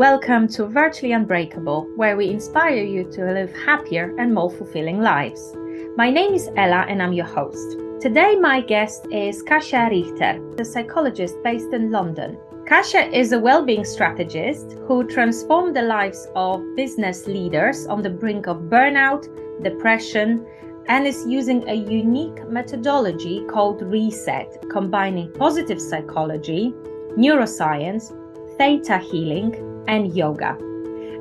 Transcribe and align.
Welcome 0.00 0.48
to 0.54 0.64
Virtually 0.64 1.12
Unbreakable, 1.12 1.86
where 1.94 2.16
we 2.16 2.30
inspire 2.30 2.82
you 2.82 3.04
to 3.12 3.34
live 3.34 3.54
happier 3.66 4.16
and 4.18 4.32
more 4.32 4.50
fulfilling 4.50 5.02
lives. 5.02 5.54
My 5.94 6.08
name 6.08 6.32
is 6.32 6.48
Ela 6.56 6.86
and 6.88 7.02
I'm 7.02 7.12
your 7.12 7.26
host. 7.26 7.76
Today, 8.00 8.34
my 8.34 8.62
guest 8.62 9.06
is 9.12 9.42
Kasia 9.42 9.90
Richter, 9.90 10.40
a 10.58 10.64
psychologist 10.64 11.34
based 11.44 11.74
in 11.74 11.90
London. 11.90 12.38
Kasia 12.66 13.14
is 13.14 13.32
a 13.32 13.38
well-being 13.38 13.84
strategist 13.84 14.78
who 14.88 15.06
transformed 15.06 15.76
the 15.76 15.82
lives 15.82 16.28
of 16.34 16.64
business 16.76 17.26
leaders 17.26 17.86
on 17.86 18.00
the 18.00 18.08
brink 18.08 18.46
of 18.46 18.70
burnout, 18.70 19.28
depression, 19.62 20.46
and 20.88 21.06
is 21.06 21.26
using 21.26 21.68
a 21.68 21.74
unique 21.74 22.48
methodology 22.48 23.44
called 23.50 23.82
Reset, 23.82 24.64
combining 24.70 25.30
positive 25.32 25.78
psychology, 25.78 26.72
neuroscience, 27.18 28.16
theta 28.56 28.96
healing, 28.96 29.69
and 29.90 30.16
yoga. 30.16 30.56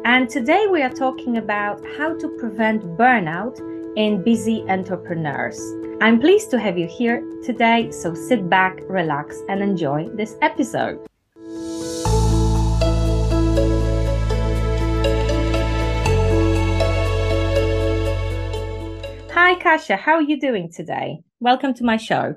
And 0.05 0.29
today 0.29 0.67
we 0.67 0.83
are 0.83 0.93
talking 0.93 1.37
about 1.37 1.83
how 1.97 2.15
to 2.15 2.27
prevent 2.37 2.83
burnout 2.97 3.59
in 3.97 4.23
busy 4.23 4.63
entrepreneurs. 4.69 5.59
I'm 6.01 6.19
pleased 6.19 6.51
to 6.51 6.59
have 6.59 6.77
you 6.77 6.87
here 6.87 7.21
today, 7.43 7.89
so 7.89 8.13
sit 8.13 8.47
back, 8.47 8.79
relax, 8.87 9.41
and 9.49 9.61
enjoy 9.61 10.07
this 10.09 10.37
episode. 10.43 10.99
Hi, 19.33 19.55
Kasia. 19.55 19.97
How 19.97 20.13
are 20.13 20.21
you 20.21 20.39
doing 20.39 20.71
today? 20.71 21.21
Welcome 21.39 21.73
to 21.73 21.83
my 21.83 21.97
show. 21.97 22.35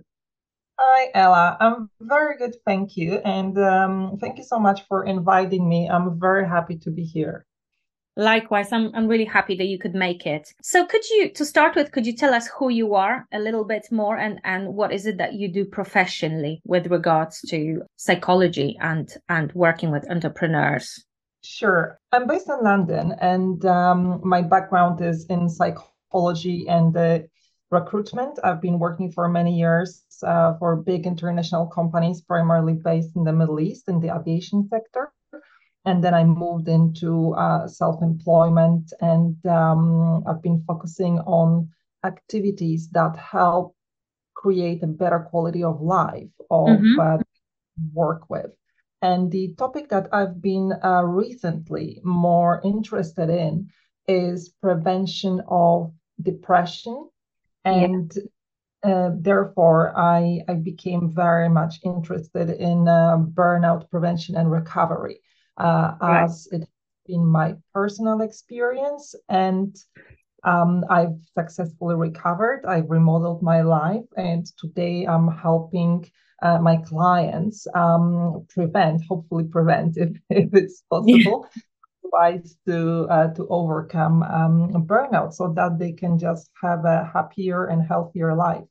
Hi, 0.85 1.13
Ela. 1.15 1.57
I'm 1.61 1.91
very 2.01 2.37
good, 2.37 2.57
thank 2.67 2.97
you. 2.97 3.21
And 3.25 3.57
um, 3.57 4.19
thank 4.21 4.37
you 4.37 4.43
so 4.43 4.59
much 4.59 4.83
for 4.89 5.05
inviting 5.05 5.69
me. 5.69 5.89
I'm 5.89 6.19
very 6.19 6.45
happy 6.45 6.77
to 6.79 6.91
be 6.91 7.05
here. 7.05 7.47
Likewise, 8.17 8.73
I'm 8.73 8.91
I'm 8.93 9.07
really 9.07 9.25
happy 9.25 9.55
that 9.57 9.69
you 9.69 9.79
could 9.79 9.95
make 9.95 10.27
it. 10.27 10.53
So 10.61 10.85
could 10.85 11.09
you 11.09 11.31
to 11.35 11.45
start 11.45 11.77
with, 11.77 11.93
could 11.93 12.05
you 12.05 12.17
tell 12.17 12.35
us 12.35 12.49
who 12.49 12.69
you 12.69 12.95
are 12.95 13.29
a 13.33 13.39
little 13.39 13.65
bit 13.65 13.87
more 13.93 14.19
and 14.19 14.41
and 14.43 14.75
what 14.75 14.93
is 14.93 15.07
it 15.07 15.19
that 15.19 15.35
you 15.35 15.47
do 15.49 15.65
professionally 15.65 16.61
with 16.65 16.89
regards 16.89 17.41
to 17.51 17.83
psychology 17.97 18.77
and 18.81 19.09
and 19.29 19.53
working 19.53 19.93
with 19.93 20.11
entrepreneurs? 20.11 21.05
Sure. 21.45 22.01
I'm 22.11 22.27
based 22.27 22.49
in 22.49 22.59
London 22.61 23.15
and 23.21 23.65
um, 23.67 24.21
my 24.25 24.43
background 24.43 25.01
is 25.01 25.27
in 25.27 25.49
psychology 25.49 26.67
and 26.69 26.97
uh, 26.97 27.21
recruitment. 27.71 28.39
I've 28.45 28.61
been 28.61 28.79
working 28.79 29.13
for 29.13 29.29
many 29.29 29.57
years 29.57 30.03
uh, 30.23 30.55
for 30.59 30.77
big 30.77 31.07
international 31.07 31.67
companies, 31.67 32.21
primarily 32.21 32.75
based 32.75 33.17
in 33.17 33.25
the 33.25 33.33
Middle 33.33 33.61
East 33.61 33.89
in 33.89 34.01
the 34.01 34.15
aviation 34.15 34.69
sector. 34.69 35.13
And 35.85 36.03
then 36.03 36.15
I 36.15 36.25
moved 36.25 36.69
into 36.69 37.35
uh, 37.35 37.67
self 37.67 38.03
employment, 38.03 38.93
and 39.01 39.35
um, 39.47 40.23
I've 40.27 40.43
been 40.43 40.63
focusing 40.67 41.19
on 41.21 41.71
activities 42.05 42.89
that 42.91 43.17
help 43.17 43.75
create 44.35 44.83
a 44.83 44.87
better 44.87 45.27
quality 45.31 45.65
of 45.65 45.81
life 45.81 46.31
of 46.51 46.69
mm-hmm. 46.69 47.01
uh, 47.01 47.19
work 47.93 48.31
with. 48.31 48.51
And 49.01 49.33
the 49.33 49.55
topic 49.59 49.89
that 49.89 50.09
I've 50.13 50.41
been 50.41 50.73
uh, 50.85 51.03
recently 51.03 52.01
more 52.05 52.61
interested 52.65 53.31
in 53.31 53.69
is 54.07 54.55
prevention 54.63 55.43
of 55.49 55.93
depression 56.21 57.09
and 57.65 58.13
yeah. 58.15 58.23
Uh, 58.85 59.11
therefore 59.15 59.97
I, 59.97 60.41
I 60.49 60.55
became 60.55 61.13
very 61.15 61.49
much 61.49 61.81
interested 61.85 62.51
in 62.51 62.89
uh, 62.89 63.19
burnout 63.19 63.91
prevention 63.91 64.37
and 64.37 64.51
recovery 64.51 65.21
uh, 65.57 65.95
right. 66.01 66.25
as 66.25 66.49
it 66.53 66.69
been 67.07 67.27
my 67.27 67.55
personal 67.75 68.21
experience 68.21 69.15
and 69.29 69.77
um, 70.45 70.85
I've 70.91 71.17
successfully 71.39 71.95
recovered. 71.95 72.65
I've 72.67 72.91
remodeled 72.91 73.43
my 73.43 73.63
life, 73.63 74.05
and 74.17 74.45
today 74.59 75.07
I'm 75.07 75.29
helping 75.29 76.11
uh, 76.43 76.59
my 76.59 76.79
clients 76.79 77.67
um, 77.75 78.45
prevent, 78.49 79.03
hopefully 79.09 79.45
prevent, 79.45 79.97
if, 79.97 80.11
if 80.31 80.53
it's 80.53 80.83
possible, 80.91 81.47
ways 82.03 82.57
to 82.67 83.07
uh, 83.09 83.33
to 83.35 83.47
overcome 83.49 84.25
um, 84.25 84.87
burnout 84.87 85.33
so 85.33 85.53
that 85.55 85.79
they 85.79 85.93
can 85.93 86.19
just 86.19 86.51
have 86.61 86.85
a 86.85 87.09
happier 87.15 87.67
and 87.67 87.87
healthier 87.87 88.35
life 88.35 88.65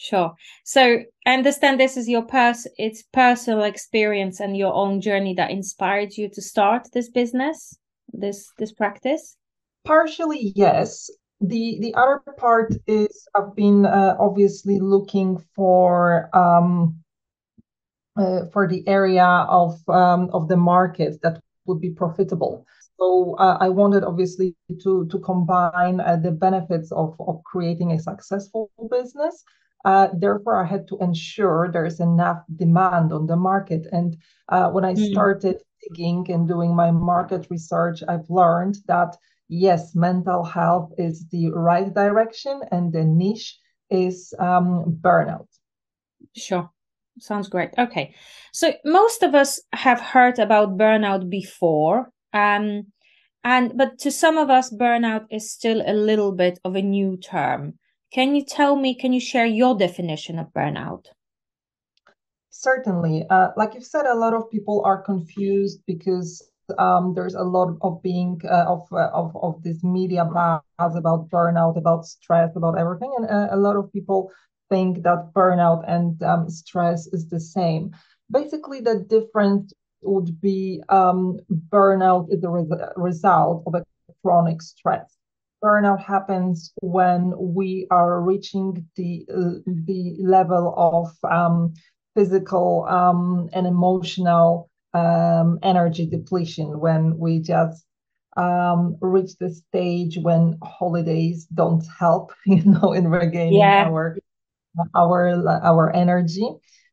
sure 0.00 0.32
so 0.64 0.98
i 1.26 1.34
understand 1.34 1.78
this 1.78 1.96
is 1.96 2.08
your 2.08 2.22
pers 2.22 2.66
it's 2.78 3.02
personal 3.12 3.62
experience 3.64 4.40
and 4.40 4.56
your 4.56 4.72
own 4.72 5.00
journey 5.00 5.34
that 5.34 5.50
inspired 5.50 6.16
you 6.16 6.28
to 6.28 6.40
start 6.40 6.88
this 6.92 7.10
business 7.10 7.76
this 8.12 8.50
this 8.58 8.72
practice 8.72 9.36
partially 9.84 10.52
yes 10.56 11.10
the 11.40 11.78
the 11.80 11.94
other 11.94 12.20
part 12.38 12.74
is 12.86 13.28
i've 13.36 13.54
been 13.54 13.84
uh, 13.84 14.16
obviously 14.18 14.78
looking 14.80 15.38
for 15.54 16.28
um 16.34 17.00
uh, 18.16 18.44
for 18.52 18.68
the 18.68 18.86
area 18.86 19.24
of 19.24 19.80
um, 19.88 20.28
of 20.32 20.48
the 20.48 20.56
market 20.56 21.20
that 21.22 21.40
would 21.66 21.80
be 21.80 21.90
profitable. 21.90 22.66
So 22.98 23.34
uh, 23.38 23.56
I 23.60 23.68
wanted 23.68 24.04
obviously 24.04 24.54
to 24.82 25.06
to 25.06 25.18
combine 25.20 26.00
uh, 26.00 26.16
the 26.16 26.30
benefits 26.30 26.92
of 26.92 27.16
of 27.20 27.42
creating 27.44 27.92
a 27.92 27.98
successful 27.98 28.70
business. 28.90 29.44
Uh, 29.84 30.08
therefore, 30.12 30.62
I 30.62 30.66
had 30.66 30.86
to 30.88 30.98
ensure 30.98 31.70
there 31.72 31.86
is 31.86 32.00
enough 32.00 32.42
demand 32.56 33.12
on 33.12 33.26
the 33.26 33.36
market. 33.36 33.86
And 33.92 34.16
uh, 34.48 34.70
when 34.70 34.84
I 34.84 34.94
mm. 34.94 35.10
started 35.12 35.62
digging 35.82 36.30
and 36.30 36.46
doing 36.46 36.74
my 36.74 36.90
market 36.90 37.46
research, 37.50 38.02
I've 38.06 38.28
learned 38.28 38.76
that 38.86 39.16
yes, 39.48 39.94
mental 39.94 40.44
health 40.44 40.92
is 40.98 41.26
the 41.28 41.50
right 41.50 41.92
direction, 41.92 42.60
and 42.70 42.92
the 42.92 43.04
niche 43.04 43.58
is 43.90 44.32
um, 44.38 44.98
burnout. 45.00 45.48
Sure. 46.36 46.70
Sounds 47.18 47.48
great. 47.48 47.70
Okay. 47.76 48.14
So 48.52 48.72
most 48.84 49.22
of 49.22 49.34
us 49.34 49.60
have 49.72 50.00
heard 50.00 50.38
about 50.38 50.78
burnout 50.78 51.28
before. 51.28 52.10
Um, 52.32 52.86
and 53.42 53.76
but 53.76 53.98
to 54.00 54.10
some 54.10 54.38
of 54.38 54.50
us, 54.50 54.72
burnout 54.72 55.26
is 55.30 55.50
still 55.50 55.82
a 55.84 55.92
little 55.92 56.32
bit 56.32 56.58
of 56.64 56.76
a 56.76 56.82
new 56.82 57.16
term. 57.16 57.78
Can 58.12 58.34
you 58.34 58.44
tell 58.44 58.74
me, 58.74 58.94
can 58.94 59.12
you 59.12 59.20
share 59.20 59.46
your 59.46 59.76
definition 59.78 60.38
of 60.38 60.52
burnout? 60.52 61.06
Certainly. 62.50 63.26
Uh, 63.30 63.48
like 63.56 63.74
you've 63.74 63.84
said, 63.84 64.06
a 64.06 64.16
lot 64.16 64.34
of 64.34 64.50
people 64.50 64.82
are 64.84 65.00
confused 65.00 65.80
because 65.86 66.42
um, 66.78 67.14
there's 67.14 67.34
a 67.34 67.42
lot 67.42 67.76
of 67.82 68.02
being 68.02 68.40
uh, 68.44 68.64
of, 68.66 68.86
uh, 68.92 69.10
of 69.12 69.36
of 69.36 69.62
this 69.62 69.82
media 69.84 70.24
buzz 70.24 70.96
about 70.96 71.28
burnout, 71.30 71.76
about 71.76 72.04
stress, 72.04 72.50
about 72.56 72.78
everything, 72.78 73.12
and 73.16 73.30
uh, 73.30 73.48
a 73.52 73.56
lot 73.56 73.76
of 73.76 73.92
people 73.92 74.30
think 74.68 75.02
that 75.02 75.32
burnout 75.32 75.84
and 75.88 76.22
um, 76.22 76.48
stress 76.48 77.06
is 77.08 77.28
the 77.28 77.40
same. 77.40 77.92
Basically, 78.30 78.80
the 78.80 79.04
difference 79.08 79.72
would 80.02 80.40
be 80.40 80.82
um, 80.88 81.38
burnout 81.68 82.32
is 82.32 82.40
the 82.40 82.48
res- 82.48 82.90
result 82.96 83.64
of 83.66 83.74
a 83.74 83.84
chronic 84.22 84.62
stress. 84.62 85.16
Burnout 85.62 86.02
happens 86.02 86.72
when 86.80 87.34
we 87.36 87.86
are 87.90 88.20
reaching 88.20 88.86
the 88.96 89.26
uh, 89.32 89.60
the 89.66 90.16
level 90.18 90.74
of 90.76 91.30
um, 91.30 91.74
physical 92.14 92.86
um, 92.88 93.48
and 93.52 93.66
emotional 93.66 94.70
um, 94.94 95.58
energy 95.62 96.06
depletion 96.06 96.80
when 96.80 97.18
we 97.18 97.40
just 97.40 97.84
um, 98.36 98.96
reach 99.00 99.36
the 99.38 99.50
stage 99.50 100.18
when 100.18 100.58
holidays 100.62 101.46
don't 101.52 101.84
help, 101.98 102.32
you 102.46 102.64
know, 102.64 102.92
in 102.92 103.08
regaining 103.08 103.58
yeah. 103.58 103.84
our 103.86 104.16
our 104.94 105.46
our 105.62 105.94
energy 105.94 106.48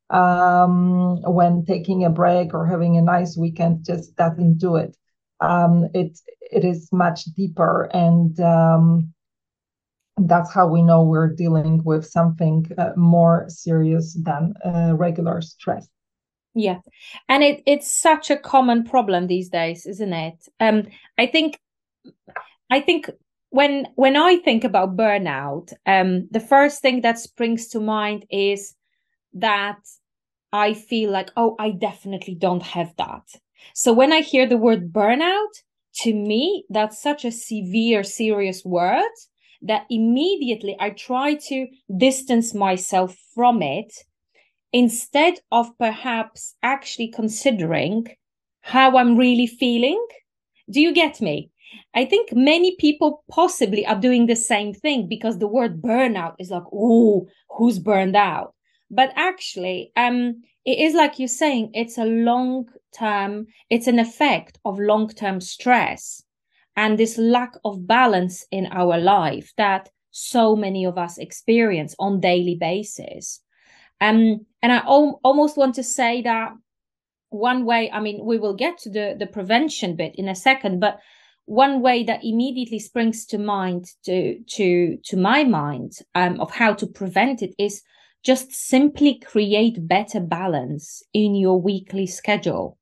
um, 0.09 1.21
when 1.21 1.65
taking 1.65 2.05
a 2.05 2.09
break 2.09 2.53
or 2.53 2.65
having 2.65 2.97
a 2.97 3.01
nice 3.01 3.37
weekend 3.37 3.85
just 3.85 4.15
doesn't 4.15 4.57
do 4.57 4.75
it. 4.75 4.95
Um, 5.39 5.89
it 5.93 6.19
it 6.51 6.65
is 6.65 6.89
much 6.91 7.25
deeper, 7.25 7.89
and 7.93 8.39
um, 8.39 9.13
that's 10.17 10.53
how 10.53 10.67
we 10.67 10.81
know 10.81 11.03
we're 11.03 11.33
dealing 11.33 11.83
with 11.83 12.05
something 12.05 12.65
uh, 12.77 12.91
more 12.95 13.45
serious 13.47 14.17
than 14.23 14.53
uh, 14.65 14.95
regular 14.95 15.41
stress. 15.41 15.87
Yeah, 16.55 16.79
and 17.29 17.43
it 17.43 17.61
it's 17.67 17.91
such 17.91 18.31
a 18.31 18.37
common 18.37 18.83
problem 18.83 19.27
these 19.27 19.49
days, 19.49 19.85
isn't 19.85 20.13
it? 20.13 20.47
Um, 20.59 20.87
I 21.17 21.27
think, 21.27 21.59
I 22.71 22.81
think 22.81 23.11
when 23.49 23.87
when 23.95 24.17
I 24.17 24.37
think 24.37 24.63
about 24.63 24.97
burnout, 24.97 25.71
um, 25.85 26.27
the 26.31 26.39
first 26.39 26.81
thing 26.81 27.01
that 27.01 27.19
springs 27.19 27.67
to 27.69 27.79
mind 27.79 28.25
is 28.31 28.73
that 29.33 29.77
I 30.51 30.73
feel 30.73 31.11
like, 31.11 31.29
oh, 31.37 31.55
I 31.59 31.71
definitely 31.71 32.33
don't 32.33 32.63
have 32.63 32.93
that. 32.97 33.23
So 33.73 33.93
when 33.93 34.11
I 34.11 34.21
hear 34.21 34.47
the 34.47 34.57
word 34.57 34.91
burnout, 34.91 35.53
to 36.01 36.13
me, 36.13 36.65
that's 36.69 37.01
such 37.01 37.25
a 37.25 37.31
severe, 37.31 38.03
serious 38.03 38.63
word 38.63 39.11
that 39.61 39.85
immediately 39.89 40.75
I 40.79 40.91
try 40.91 41.35
to 41.47 41.67
distance 41.97 42.53
myself 42.53 43.15
from 43.33 43.61
it 43.61 43.91
instead 44.71 45.39
of 45.51 45.75
perhaps 45.79 46.55
actually 46.61 47.07
considering 47.07 48.07
how 48.61 48.97
I'm 48.97 49.17
really 49.17 49.47
feeling. 49.47 50.05
Do 50.69 50.81
you 50.81 50.93
get 50.93 51.21
me? 51.21 51.49
I 51.93 52.05
think 52.05 52.33
many 52.33 52.75
people 52.75 53.23
possibly 53.31 53.85
are 53.85 53.99
doing 53.99 54.27
the 54.27 54.35
same 54.35 54.73
thing 54.73 55.07
because 55.07 55.39
the 55.39 55.47
word 55.47 55.81
burnout 55.81 56.35
is 56.39 56.51
like, 56.51 56.63
oh, 56.71 57.27
who's 57.49 57.79
burned 57.79 58.15
out? 58.15 58.53
But 58.91 59.11
actually, 59.15 59.91
um, 59.95 60.43
it 60.65 60.79
is 60.79 60.93
like 60.93 61.19
you're 61.19 61.27
saying, 61.27 61.71
it's 61.73 61.97
a 61.97 62.05
long 62.05 62.67
term, 62.97 63.47
it's 63.69 63.87
an 63.87 63.99
effect 63.99 64.57
of 64.65 64.79
long 64.79 65.09
term 65.09 65.41
stress 65.41 66.23
and 66.75 66.97
this 66.97 67.17
lack 67.17 67.53
of 67.65 67.87
balance 67.87 68.45
in 68.51 68.67
our 68.67 68.97
life 68.97 69.51
that 69.57 69.89
so 70.11 70.55
many 70.55 70.85
of 70.85 70.97
us 70.97 71.17
experience 71.17 71.95
on 71.99 72.19
daily 72.19 72.55
basis. 72.55 73.41
Um, 73.99 74.45
and 74.61 74.71
I 74.71 74.77
al- 74.77 75.19
almost 75.23 75.57
want 75.57 75.75
to 75.75 75.83
say 75.83 76.21
that 76.21 76.51
one 77.29 77.65
way, 77.65 77.91
I 77.91 77.99
mean, 77.99 78.23
we 78.23 78.37
will 78.37 78.53
get 78.53 78.77
to 78.79 78.89
the, 78.89 79.15
the 79.17 79.27
prevention 79.27 79.95
bit 79.95 80.15
in 80.15 80.29
a 80.29 80.35
second, 80.35 80.79
but 80.79 80.99
one 81.45 81.81
way 81.81 82.03
that 82.03 82.23
immediately 82.23 82.77
springs 82.77 83.25
to 83.25 83.37
mind 83.37 83.85
to 84.03 84.37
to 84.47 84.97
to 85.05 85.17
my 85.17 85.45
mind 85.45 85.93
um, 86.13 86.39
of 86.41 86.51
how 86.51 86.73
to 86.73 86.85
prevent 86.85 87.41
it 87.41 87.55
is 87.57 87.81
just 88.21 88.51
simply 88.51 89.17
create 89.19 89.87
better 89.87 90.19
balance 90.19 91.01
in 91.13 91.35
your 91.35 91.61
weekly 91.61 92.05
schedule 92.05 92.76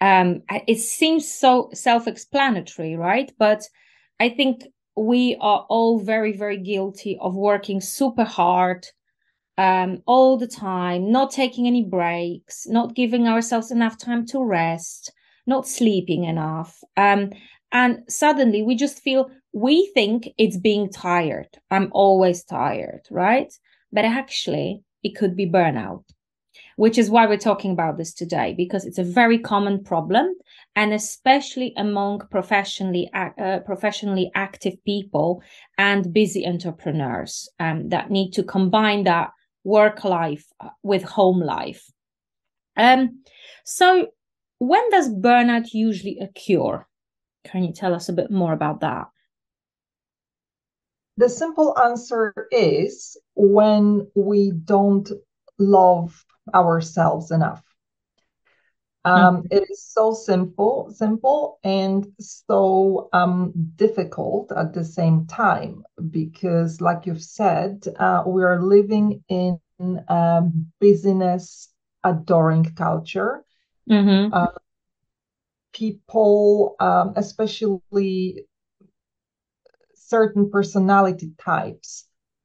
um, 0.00 0.42
it 0.66 0.78
seems 0.78 1.30
so 1.30 1.70
self-explanatory 1.72 2.96
right 2.96 3.32
but 3.38 3.62
i 4.20 4.28
think 4.28 4.64
we 4.96 5.36
are 5.40 5.66
all 5.68 5.98
very 5.98 6.36
very 6.36 6.58
guilty 6.58 7.16
of 7.20 7.34
working 7.34 7.80
super 7.80 8.24
hard 8.24 8.86
um, 9.56 10.02
all 10.06 10.36
the 10.36 10.46
time 10.46 11.10
not 11.10 11.30
taking 11.30 11.66
any 11.66 11.84
breaks 11.84 12.66
not 12.66 12.94
giving 12.94 13.26
ourselves 13.26 13.70
enough 13.70 13.98
time 13.98 14.24
to 14.26 14.42
rest 14.42 15.12
not 15.46 15.66
sleeping 15.66 16.24
enough 16.24 16.78
um, 16.96 17.30
and 17.72 18.02
suddenly 18.08 18.62
we 18.62 18.74
just 18.74 19.00
feel 19.00 19.30
we 19.52 19.90
think 19.94 20.28
it's 20.38 20.56
being 20.56 20.90
tired. 20.90 21.48
I'm 21.70 21.88
always 21.92 22.44
tired, 22.44 23.02
right? 23.10 23.52
But 23.92 24.04
actually, 24.04 24.82
it 25.02 25.16
could 25.16 25.36
be 25.36 25.46
burnout, 25.46 26.04
which 26.78 26.96
is 26.96 27.10
why 27.10 27.26
we're 27.26 27.36
talking 27.36 27.72
about 27.72 27.96
this 27.96 28.14
today, 28.14 28.54
because 28.56 28.86
it's 28.86 28.98
a 28.98 29.02
very 29.20 29.36
common 29.36 29.82
problem. 29.82 30.32
And 30.76 30.92
especially 30.92 31.74
among 31.76 32.20
professionally 32.30 33.10
uh, 33.12 33.58
professionally 33.66 34.30
active 34.36 34.74
people 34.84 35.42
and 35.76 36.14
busy 36.14 36.46
entrepreneurs 36.46 37.48
um, 37.58 37.88
that 37.88 38.12
need 38.12 38.30
to 38.34 38.44
combine 38.44 39.02
that 39.04 39.30
work 39.64 40.04
life 40.04 40.46
uh, 40.60 40.68
with 40.84 41.02
home 41.02 41.40
life. 41.40 41.84
Um, 42.76 43.24
so, 43.64 44.06
when 44.60 44.88
does 44.90 45.10
burnout 45.10 45.74
usually 45.74 46.20
occur? 46.20 46.86
Can 47.44 47.64
you 47.64 47.72
tell 47.72 47.92
us 47.92 48.08
a 48.08 48.12
bit 48.12 48.30
more 48.30 48.52
about 48.52 48.82
that? 48.82 49.08
The 51.16 51.28
simple 51.28 51.76
answer 51.76 52.46
is 52.52 53.16
when 53.34 54.08
we 54.14 54.52
don't 54.52 55.10
love 55.58 56.24
ourselves 56.54 57.30
enough. 57.30 57.62
Um, 59.04 59.38
mm-hmm. 59.38 59.46
it 59.50 59.66
is 59.70 59.82
so 59.82 60.12
simple, 60.12 60.90
simple, 60.94 61.60
and 61.64 62.06
so 62.20 63.08
um, 63.12 63.52
difficult 63.76 64.52
at 64.52 64.74
the 64.74 64.84
same 64.84 65.26
time 65.26 65.84
because, 66.10 66.80
like 66.80 67.06
you've 67.06 67.22
said, 67.22 67.84
uh, 67.98 68.24
we 68.26 68.42
are 68.42 68.60
living 68.60 69.22
in 69.28 69.60
um, 70.08 70.66
business 70.80 71.72
adoring 72.04 72.64
culture. 72.74 73.44
Mm-hmm. 73.88 74.34
Uh, 74.34 74.46
people, 75.72 76.76
um, 76.80 77.14
especially 77.16 78.44
certain 79.94 80.50
personality 80.50 81.32
types 81.38 82.04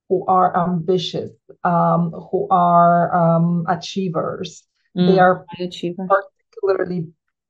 who 0.10 0.26
are 0.28 0.56
ambitious, 0.56 1.32
um, 1.64 2.12
who 2.12 2.48
are 2.50 3.14
um, 3.16 3.66
achievers. 3.68 4.64
Mm, 4.98 5.08
they 5.08 5.20
are 5.20 5.46
achiever. 5.60 6.08
particularly 6.08 7.08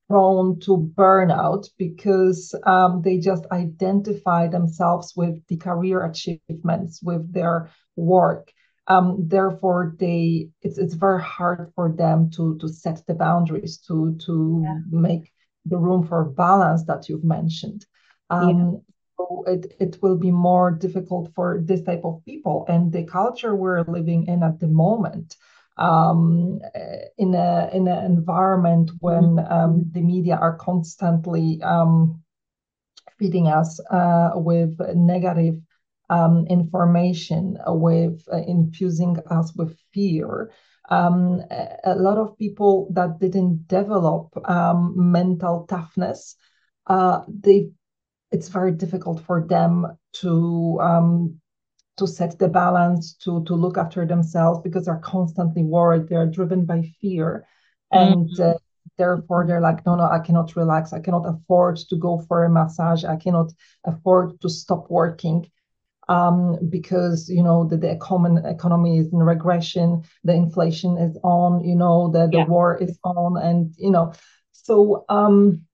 prone 0.10 0.60
to 0.60 0.92
burnout 0.96 1.68
because 1.78 2.56
um, 2.66 3.02
they 3.02 3.18
just 3.18 3.46
identify 3.52 4.48
themselves 4.48 5.14
with 5.16 5.46
the 5.48 5.58
career 5.58 6.06
achievements, 6.06 7.02
with 7.02 7.32
their 7.34 7.70
work. 7.96 8.52
Um, 8.88 9.28
therefore, 9.28 9.96
they 9.98 10.50
it's 10.62 10.78
it's 10.78 10.94
very 10.94 11.22
hard 11.22 11.72
for 11.76 11.92
them 11.92 12.30
to 12.32 12.58
to 12.58 12.68
set 12.68 13.06
the 13.08 13.14
boundaries 13.14 13.78
to 13.88 14.18
to 14.26 14.62
yeah. 14.64 14.80
make 14.92 15.32
the 15.66 15.78
room 15.78 16.06
for 16.06 16.26
balance 16.26 16.84
that 16.86 17.08
you've 17.08 17.24
mentioned. 17.24 17.86
Um, 18.30 18.50
yeah. 18.50 18.93
So 19.18 19.44
it, 19.48 19.76
it 19.80 20.02
will 20.02 20.18
be 20.18 20.32
more 20.32 20.72
difficult 20.72 21.32
for 21.36 21.62
this 21.64 21.84
type 21.84 22.02
of 22.04 22.24
people 22.26 22.66
and 22.68 22.92
the 22.92 23.04
culture 23.04 23.56
we're 23.56 23.84
living 23.84 24.28
in 24.28 24.44
at 24.44 24.60
the 24.60 24.68
moment 24.68 25.36
um, 25.78 26.60
in 27.18 27.34
a 27.34 27.70
in 27.74 27.88
an 27.88 28.06
environment 28.06 28.92
when 29.00 29.40
um, 29.50 29.86
the 29.92 30.02
media 30.02 30.36
are 30.36 30.56
constantly 30.58 31.62
um, 31.64 32.22
feeding 33.18 33.48
us 33.48 33.80
uh, 33.90 34.32
with 34.36 34.80
negative 34.96 35.60
um, 36.10 36.46
information, 36.48 37.58
with 37.68 38.24
uh, 38.32 38.38
infusing 38.48 39.18
us 39.30 39.56
with 39.56 39.78
fear. 39.94 40.52
Um, 40.90 41.42
a 41.86 41.96
lot 41.96 42.18
of 42.18 42.38
people 42.38 42.90
that 42.92 43.20
didn't 43.20 43.68
develop 43.68 44.38
um, 44.50 44.94
mental 45.12 45.66
toughness, 45.68 46.36
uh, 46.88 47.22
they 47.28 47.70
it's 48.34 48.50
very 48.50 48.72
difficult 48.72 49.22
for 49.22 49.46
them 49.48 49.98
to 50.22 50.80
um, 50.82 51.40
to 51.98 52.08
set 52.08 52.38
the 52.40 52.50
balance, 52.50 53.14
to 53.24 53.44
to 53.46 53.54
look 53.54 53.78
after 53.78 54.06
themselves 54.06 54.60
because 54.64 54.86
they're 54.86 55.08
constantly 55.16 55.64
worried. 55.64 56.10
They're 56.10 56.26
driven 56.26 56.66
by 56.66 56.82
fear, 57.00 57.46
and 57.92 58.28
mm-hmm. 58.30 58.42
uh, 58.42 58.54
therefore 58.98 59.46
they're 59.46 59.62
like, 59.62 59.86
no, 59.86 59.96
no, 59.96 60.10
I 60.10 60.20
cannot 60.20 60.56
relax. 60.56 60.92
I 60.92 61.00
cannot 61.00 61.26
afford 61.28 61.78
to 61.90 61.96
go 61.96 62.20
for 62.28 62.44
a 62.44 62.50
massage. 62.50 63.06
I 63.06 63.18
cannot 63.18 63.54
afford 63.86 64.42
to 64.42 64.50
stop 64.50 64.90
working 64.90 65.50
um, 66.10 66.58
because 66.70 67.30
you 67.30 67.44
know 67.44 67.66
the, 67.66 67.78
the 67.78 67.96
common 67.98 68.44
economy 68.46 68.98
is 68.98 69.14
in 69.14 69.20
regression, 69.20 70.04
the 70.24 70.34
inflation 70.34 70.98
is 70.98 71.18
on, 71.24 71.64
you 71.64 71.76
know 71.76 72.12
the 72.12 72.28
the 72.28 72.40
yeah. 72.40 72.46
war 72.46 72.78
is 72.82 72.98
on, 73.04 73.38
and 73.38 73.74
you 73.78 73.92
know 73.92 74.14
so 74.52 75.06
um, 75.10 75.66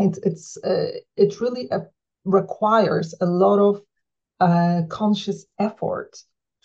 it's 0.00 0.18
it's 0.18 0.56
uh, 0.64 0.92
it 1.16 1.40
really 1.40 1.70
uh, 1.70 1.80
requires 2.24 3.14
a 3.20 3.26
lot 3.26 3.58
of 3.58 3.82
uh, 4.40 4.82
conscious 4.88 5.46
effort 5.58 6.16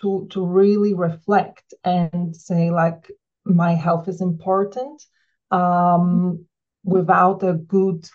to 0.02 0.28
to 0.32 0.46
really 0.46 0.94
reflect 0.94 1.74
and 1.84 2.36
say 2.36 2.72
like 2.72 3.12
my 3.46 3.74
health 3.74 4.08
is 4.08 4.22
important 4.22 5.04
um, 5.52 6.46
without 6.84 7.44
a 7.44 7.54
good 7.54 8.08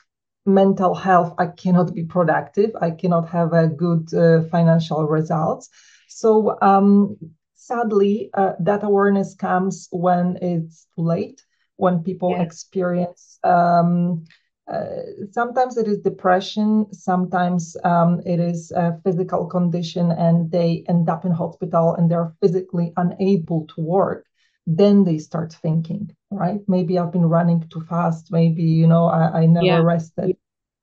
mental 0.47 0.95
health, 0.95 1.35
I 1.39 1.47
cannot 1.47 1.95
be 1.95 2.05
productive. 2.05 2.71
I 2.81 2.91
cannot 2.91 3.29
have 3.29 3.53
a 3.53 3.69
good 3.69 4.13
uh, 4.15 4.43
financial 4.49 5.07
results. 5.07 5.69
So 6.09 6.59
um, 6.61 7.17
sadly, 7.55 8.31
uh, 8.35 8.53
that 8.61 8.83
awareness 8.83 9.35
comes 9.35 9.89
when 9.91 10.39
it's 10.43 10.87
too 10.95 11.03
late, 11.03 11.43
when 11.77 12.03
people 12.03 12.31
yeah. 12.33 12.43
experience. 12.43 13.39
Um, 13.45 14.25
uh, 14.67 15.31
sometimes 15.31 15.77
it 15.77 15.87
is 15.89 15.99
depression, 15.99 16.87
sometimes 16.93 17.77
um, 17.85 18.21
it 18.25 18.41
is 18.41 18.71
a 18.73 18.99
physical 19.05 19.47
condition, 19.47 20.13
and 20.13 20.51
they 20.51 20.85
end 20.89 21.09
up 21.09 21.25
in 21.25 21.33
hospital 21.33 21.95
and 21.95 22.11
they're 22.11 22.35
physically 22.41 22.93
unable 22.97 23.67
to 23.75 23.81
work 23.81 24.27
then 24.67 25.03
they 25.03 25.19
start 25.19 25.53
thinking 25.53 26.15
right? 26.31 26.61
Maybe 26.69 26.99
i've 26.99 27.13
been 27.13 27.27
running 27.27 27.69
too 27.69 27.83
fast. 27.83 28.31
Maybe 28.31 28.63
you 28.63 28.87
know 28.87 29.07
i, 29.07 29.41
I 29.41 29.47
never 29.47 29.67
yeah. 29.67 29.83
rested. 29.83 30.37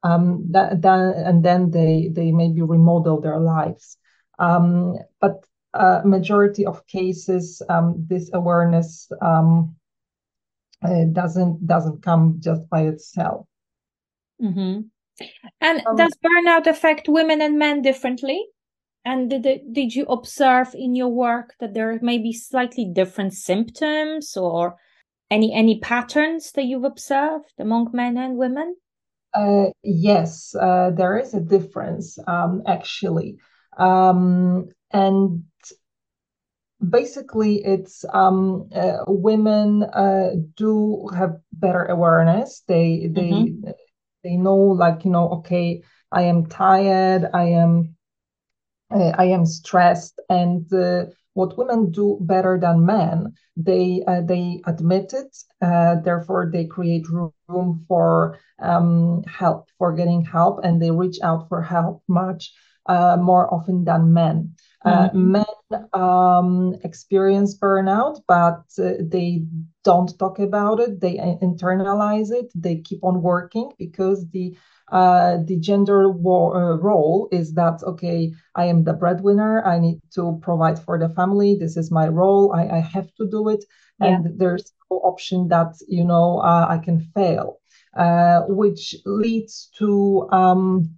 Um, 0.04 0.46
that, 0.52 0.82
that, 0.84 1.16
and 1.18 1.44
then 1.44 1.72
they 1.72 2.10
they 2.12 2.32
maybe 2.32 2.62
remodel 2.62 3.20
their 3.20 3.40
lives. 3.40 3.98
Um, 4.40 4.98
but 5.20 5.44
uh, 5.74 6.02
majority 6.06 6.66
of 6.66 6.86
cases 6.88 7.62
um, 7.70 8.06
this 8.08 8.30
awareness 8.34 9.12
um, 9.22 9.76
uh, 10.84 11.06
doesn't 11.12 11.66
doesn't 11.66 12.04
come 12.04 12.38
just 12.40 12.70
by 12.70 12.82
itself 12.82 13.48
mm-hmm. 14.42 14.82
and 15.62 15.88
um, 15.88 15.96
does 15.96 16.14
burnout 16.24 16.68
affect 16.68 17.08
women 17.08 17.42
and 17.42 17.58
men 17.58 17.82
differently 17.82 18.46
and 19.08 19.30
did, 19.30 19.62
did 19.72 19.96
you 19.96 20.04
observe 20.08 20.76
in 20.76 20.94
your 20.94 21.08
work 21.08 21.56
that 21.62 21.74
there 21.74 21.98
may 22.02 22.18
be 22.18 22.34
slightly 22.34 22.84
different 22.84 23.34
symptoms 23.34 24.36
or 24.36 24.76
any 25.32 25.54
any 25.54 25.80
patterns 25.80 26.52
that 26.54 26.64
you've 26.64 26.84
observed 26.84 27.54
among 27.58 27.92
men 27.94 28.18
and 28.18 28.36
women? 28.36 28.76
Uh, 29.34 29.68
yes, 29.82 30.54
uh, 30.60 30.92
there 30.92 31.18
is 31.18 31.34
a 31.34 31.40
difference 31.40 32.20
um, 32.28 32.64
actually, 32.68 33.38
um, 33.78 34.68
and 34.92 35.44
basically 36.90 37.64
it's 37.64 38.04
um, 38.14 38.68
uh, 38.76 38.98
women 39.08 39.84
uh, 39.84 40.32
do 40.56 41.08
have 41.16 41.38
better 41.54 41.86
awareness 41.86 42.64
they 42.68 43.10
they 43.12 43.32
mm-hmm. 43.32 43.70
They 44.28 44.36
know 44.36 44.56
like 44.56 45.06
you 45.06 45.12
know 45.12 45.30
okay 45.30 45.82
i 46.12 46.24
am 46.24 46.46
tired 46.46 47.30
i 47.34 47.44
am 47.44 47.96
uh, 48.94 49.14
i 49.18 49.26
am 49.26 49.46
stressed 49.46 50.20
and 50.30 50.72
uh, 50.74 51.06
what 51.34 51.58
women 51.58 51.92
do 51.92 52.18
better 52.22 52.60
than 52.60 52.86
men 52.86 53.34
they 53.56 54.04
uh, 54.08 54.22
they 54.22 54.62
admit 54.66 55.14
it 55.14 55.32
uh, 55.62 55.96
therefore 56.04 56.50
they 56.52 56.66
create 56.66 57.06
room 57.10 57.86
for 57.88 58.38
um, 58.60 59.24
help 59.24 59.70
for 59.78 59.94
getting 59.94 60.24
help 60.26 60.60
and 60.64 60.82
they 60.82 60.92
reach 60.92 61.20
out 61.24 61.48
for 61.48 61.62
help 61.62 62.04
much 62.08 62.52
more 63.30 63.54
often 63.54 63.84
than 63.84 64.14
men 64.14 64.56
uh, 64.86 65.10
mm-hmm. 65.10 65.32
men 65.32 65.86
um, 65.94 66.76
experience 66.84 67.58
burnout, 67.58 68.22
but 68.28 68.64
uh, 68.80 68.94
they 69.00 69.44
don't 69.84 70.18
talk 70.20 70.40
about 70.40 70.80
it. 70.80 71.02
They 71.02 71.18
internalize 71.18 72.32
it. 72.32 72.52
They 72.54 72.78
keep 72.78 73.04
on 73.04 73.22
working 73.22 73.72
because 73.78 74.30
the 74.30 74.56
uh, 74.92 75.38
the 75.44 75.58
gender 75.58 76.10
war, 76.10 76.56
uh, 76.56 76.78
role 76.78 77.28
is 77.32 77.54
that 77.56 77.84
okay, 77.84 78.32
I 78.56 78.66
am 78.66 78.86
the 78.86 78.94
breadwinner. 78.94 79.66
I 79.66 79.80
need 79.80 80.00
to 80.14 80.40
provide 80.42 80.80
for 80.80 80.98
the 80.98 81.10
family. 81.10 81.58
This 81.60 81.76
is 81.76 81.92
my 81.92 82.08
role. 82.08 82.54
I, 82.54 82.78
I 82.78 82.80
have 82.80 83.14
to 83.16 83.28
do 83.28 83.50
it, 83.50 83.66
yeah. 84.00 84.08
and 84.08 84.40
there's 84.40 84.72
no 84.90 84.98
option 85.00 85.50
that 85.50 85.76
you 85.90 86.06
know 86.06 86.40
uh, 86.40 86.68
I 86.70 86.78
can 86.78 87.02
fail, 87.14 87.60
uh, 87.98 88.44
which 88.48 88.96
leads 89.06 89.70
to 89.80 90.30
um, 90.32 90.98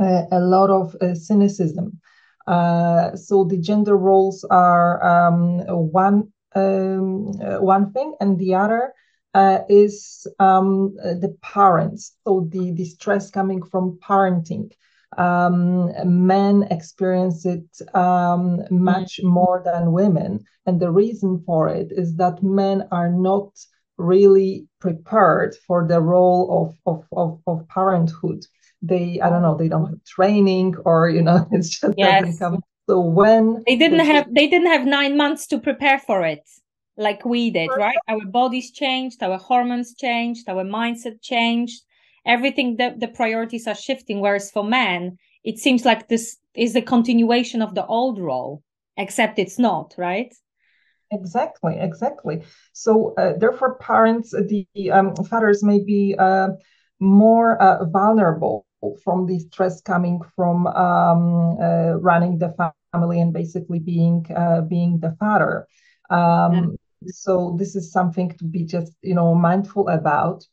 a, 0.00 0.24
a, 0.32 0.40
lot 0.40 0.70
of 0.70 0.96
cynicism. 1.16 2.00
Uh, 2.46 3.14
so 3.16 3.44
the 3.44 3.58
gender 3.58 3.96
roles 3.96 4.44
are 4.44 5.02
um, 5.04 5.60
one 5.68 6.32
um, 6.54 7.32
uh, 7.40 7.58
one 7.58 7.92
thing, 7.92 8.14
and 8.20 8.38
the 8.38 8.54
other 8.54 8.92
uh, 9.34 9.60
is 9.68 10.26
um, 10.38 10.94
the 10.96 11.36
parents. 11.42 12.16
So 12.24 12.48
the 12.50 12.72
the 12.72 12.84
stress 12.84 13.30
coming 13.30 13.62
from 13.62 13.98
parenting. 14.02 14.72
Um, 15.18 15.92
men 16.26 16.62
experience 16.70 17.44
it 17.44 17.68
um, 17.94 18.62
much 18.70 19.18
mm-hmm. 19.18 19.28
more 19.28 19.62
than 19.62 19.92
women, 19.92 20.44
and 20.66 20.80
the 20.80 20.90
reason 20.90 21.42
for 21.44 21.68
it 21.68 21.92
is 21.92 22.16
that 22.16 22.42
men 22.42 22.88
are 22.90 23.10
not 23.10 23.50
really 23.98 24.66
prepared 24.80 25.54
for 25.66 25.86
the 25.86 26.00
role 26.00 26.74
of 26.86 26.94
of, 26.94 27.06
of, 27.12 27.40
of 27.46 27.68
parenthood 27.68 28.44
they 28.82 29.20
i 29.20 29.30
don't 29.30 29.42
know 29.42 29.56
they 29.56 29.68
don't 29.68 29.86
have 29.86 30.04
training 30.04 30.74
or 30.84 31.08
you 31.08 31.22
know 31.22 31.46
it's 31.52 31.68
just 31.68 31.94
yes. 31.96 32.22
doesn't 32.24 32.38
come. 32.38 32.62
So 32.88 33.00
when 33.00 33.62
they 33.66 33.76
didn't 33.76 34.04
have 34.04 34.34
they 34.34 34.48
didn't 34.48 34.66
have 34.66 34.84
nine 34.84 35.16
months 35.16 35.46
to 35.48 35.58
prepare 35.58 36.00
for 36.00 36.26
it 36.26 36.42
like 36.96 37.24
we 37.24 37.50
did 37.50 37.70
right. 37.76 37.96
our 38.08 38.26
bodies 38.26 38.72
changed 38.72 39.22
our 39.22 39.38
hormones 39.38 39.94
changed 39.94 40.48
our 40.48 40.64
mindset 40.64 41.22
changed. 41.22 41.82
Everything 42.24 42.76
that 42.76 43.00
the 43.00 43.08
priorities 43.08 43.66
are 43.66 43.74
shifting 43.74 44.20
whereas 44.20 44.50
for 44.50 44.62
men 44.62 45.18
it 45.42 45.58
seems 45.58 45.84
like 45.84 46.08
this 46.08 46.36
is 46.54 46.76
a 46.76 46.82
continuation 46.82 47.62
of 47.62 47.74
the 47.74 47.86
old 47.86 48.18
role 48.20 48.62
except 48.96 49.38
it's 49.38 49.58
not 49.58 49.94
right? 49.96 50.34
Exactly 51.12 51.76
exactly. 51.78 52.42
So 52.72 53.14
uh, 53.16 53.34
therefore 53.38 53.76
parents 53.76 54.30
the 54.32 54.66
um, 54.90 55.14
fathers 55.14 55.62
may 55.62 55.80
be 55.84 56.14
uh, 56.18 56.48
more 57.00 57.60
uh, 57.60 57.84
vulnerable 57.86 58.66
from 59.04 59.26
the 59.26 59.38
stress 59.38 59.80
coming 59.80 60.20
from 60.34 60.66
um, 60.66 61.56
uh, 61.60 61.94
running 61.94 62.38
the 62.38 62.54
family 62.92 63.20
and 63.20 63.32
basically 63.32 63.78
being 63.78 64.26
uh, 64.36 64.60
being 64.62 64.98
the 64.98 65.16
father. 65.18 65.66
Um, 66.10 66.54
yeah. 66.54 66.66
So 67.08 67.56
this 67.58 67.74
is 67.74 67.92
something 67.92 68.30
to 68.38 68.44
be 68.44 68.64
just 68.64 68.92
you 69.02 69.14
know 69.14 69.34
mindful 69.34 69.88
about. 69.88 70.44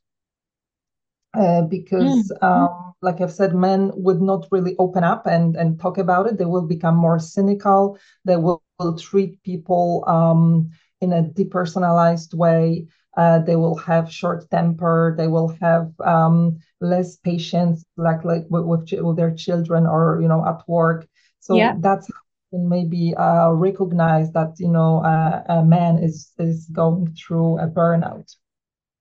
Uh, 1.36 1.62
because 1.62 2.32
mm. 2.32 2.44
um, 2.44 2.96
like 3.04 3.22
i've 3.22 3.32
said 3.32 3.54
men 3.54 3.92
would 3.94 4.20
not 4.20 4.48
really 4.50 4.76
open 4.80 5.04
up 5.04 5.28
and, 5.28 5.56
and 5.56 5.80
talk 5.80 6.00
about 6.00 6.26
it 6.26 6.40
they 6.40 6.46
will 6.46 6.66
become 6.66 6.96
more 6.96 7.20
cynical 7.20 8.00
they 8.26 8.36
will, 8.36 8.64
will 8.80 8.98
treat 8.98 9.40
people 9.44 10.04
um, 10.08 10.72
in 11.02 11.14
a 11.14 11.22
depersonalized 11.22 12.34
way 12.34 12.88
uh, 13.20 13.40
they 13.40 13.58
will 13.58 13.76
have 13.76 14.10
short 14.10 14.50
temper. 14.50 15.14
They 15.18 15.28
will 15.28 15.50
have 15.60 15.92
um, 16.00 16.60
less 16.80 17.18
patience 17.18 17.84
like 17.98 18.24
like 18.24 18.46
with, 18.50 18.64
with, 18.64 18.90
with, 18.94 19.18
their 19.18 19.36
children 19.36 19.86
or 19.86 20.20
you 20.22 20.28
know 20.30 20.46
at 20.46 20.62
work. 20.68 21.06
So 21.42 21.58
yeah. 21.58 21.74
that's 21.80 22.10
maybe 22.54 23.14
uh, 23.16 23.50
recognize 23.50 24.32
that 24.32 24.54
you 24.58 24.70
know 24.70 25.04
uh, 25.04 25.44
a 25.50 25.66
man 25.66 25.98
is 25.98 26.32
is 26.40 26.68
going 26.72 27.14
through 27.14 27.60
a 27.60 27.68
burnout. 27.68 28.34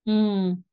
Mm. 0.09 0.65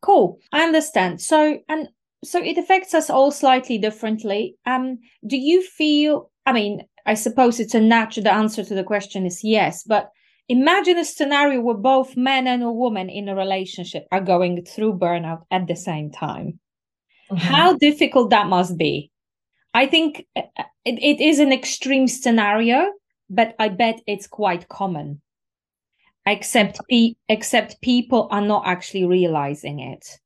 cool. 0.00 0.38
I 0.52 0.62
understand. 0.62 1.20
So 1.20 1.58
and 1.68 1.88
so 2.22 2.38
it 2.40 2.58
affects 2.58 2.94
us 2.94 3.10
all 3.10 3.32
slightly 3.32 3.78
differently. 3.78 4.56
Um 4.66 4.98
do 5.26 5.36
you 5.36 5.62
feel 5.62 6.30
i 6.46 6.52
mean 6.52 6.82
i 7.06 7.14
suppose 7.14 7.58
it's 7.58 7.74
a 7.74 7.80
natural 7.80 8.24
the 8.24 8.32
answer 8.32 8.62
to 8.64 8.74
the 8.74 8.84
question 8.84 9.26
is 9.26 9.42
yes 9.42 9.82
but 9.82 10.10
Imagine 10.48 10.98
a 10.98 11.04
scenario 11.04 11.60
where 11.60 11.76
both 11.76 12.16
men 12.16 12.46
and 12.46 12.62
a 12.62 12.70
woman 12.70 13.10
in 13.10 13.28
a 13.28 13.34
relationship 13.34 14.06
are 14.10 14.20
going 14.20 14.64
through 14.64 14.98
burnout 14.98 15.42
at 15.50 15.66
the 15.66 15.76
same 15.76 16.10
time. 16.10 16.58
Mm-hmm. 17.30 17.36
How 17.36 17.76
difficult 17.76 18.30
that 18.30 18.46
must 18.46 18.78
be. 18.78 19.10
I 19.74 19.86
think 19.86 20.26
uh, 20.34 20.42
it, 20.84 20.98
it 21.02 21.22
is 21.22 21.38
an 21.38 21.52
extreme 21.52 22.08
scenario, 22.08 22.90
but 23.28 23.54
I 23.58 23.68
bet 23.68 24.00
it's 24.06 24.26
quite 24.26 24.68
common. 24.68 25.20
Except, 26.24 26.80
pe- 26.88 27.14
except 27.28 27.80
people 27.82 28.28
are 28.30 28.40
not 28.40 28.66
actually 28.66 29.04
realizing 29.04 29.80
it. 29.80 30.18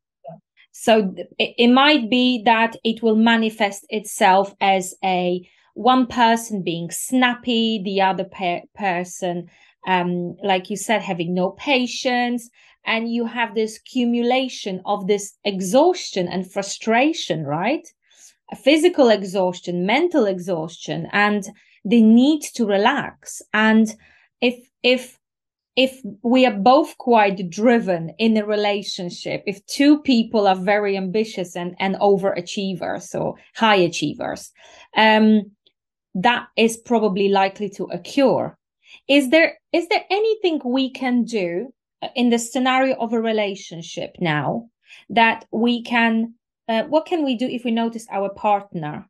So 0.70 1.14
it, 1.38 1.54
it 1.58 1.68
might 1.68 2.08
be 2.08 2.42
that 2.44 2.76
it 2.84 3.02
will 3.02 3.16
manifest 3.16 3.84
itself 3.88 4.54
as 4.60 4.94
a 5.04 5.48
one 5.74 6.06
person 6.06 6.62
being 6.62 6.90
snappy, 6.90 7.82
the 7.84 8.00
other 8.02 8.24
pe- 8.24 8.62
person 8.74 9.48
um, 9.86 10.36
like 10.42 10.70
you 10.70 10.76
said, 10.76 11.02
having 11.02 11.34
no 11.34 11.50
patience, 11.50 12.48
and 12.84 13.12
you 13.12 13.26
have 13.26 13.54
this 13.54 13.78
accumulation 13.78 14.80
of 14.84 15.06
this 15.06 15.34
exhaustion 15.44 16.28
and 16.28 16.50
frustration, 16.50 17.44
right? 17.44 17.86
Physical 18.62 19.08
exhaustion, 19.08 19.86
mental 19.86 20.26
exhaustion, 20.26 21.08
and 21.12 21.44
the 21.84 22.02
need 22.02 22.42
to 22.54 22.66
relax. 22.66 23.40
And 23.54 23.94
if, 24.40 24.68
if, 24.82 25.18
if 25.76 26.00
we 26.22 26.44
are 26.44 26.56
both 26.56 26.98
quite 26.98 27.48
driven 27.48 28.10
in 28.18 28.36
a 28.36 28.44
relationship, 28.44 29.42
if 29.46 29.64
two 29.66 30.00
people 30.02 30.46
are 30.46 30.56
very 30.56 30.96
ambitious 30.96 31.56
and, 31.56 31.74
and 31.78 31.94
overachievers 31.96 33.18
or 33.18 33.36
high 33.54 33.76
achievers, 33.76 34.50
um, 34.96 35.50
that 36.14 36.46
is 36.56 36.76
probably 36.76 37.28
likely 37.28 37.70
to 37.70 37.84
occur 37.84 38.54
is 39.08 39.30
there 39.30 39.58
is 39.72 39.88
there 39.88 40.04
anything 40.10 40.60
we 40.64 40.90
can 40.90 41.24
do 41.24 41.72
uh, 42.02 42.08
in 42.14 42.30
the 42.30 42.38
scenario 42.38 42.94
of 42.96 43.12
a 43.12 43.20
relationship 43.20 44.16
now 44.20 44.68
that 45.10 45.44
we 45.50 45.82
can 45.82 46.34
uh, 46.68 46.84
what 46.84 47.06
can 47.06 47.24
we 47.24 47.36
do 47.36 47.46
if 47.46 47.64
we 47.64 47.70
notice 47.70 48.06
our 48.10 48.30
partner 48.30 49.08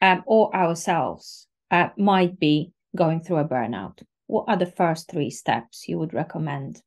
um, 0.00 0.22
or 0.26 0.54
ourselves 0.54 1.46
uh, 1.70 1.88
might 1.96 2.38
be 2.38 2.72
going 2.96 3.20
through 3.20 3.38
a 3.38 3.48
burnout? 3.48 4.02
What 4.26 4.44
are 4.48 4.56
the 4.56 4.66
first 4.66 5.10
three 5.10 5.30
steps 5.30 5.88
you 5.88 5.98
would 5.98 6.14
recommend? 6.14 6.80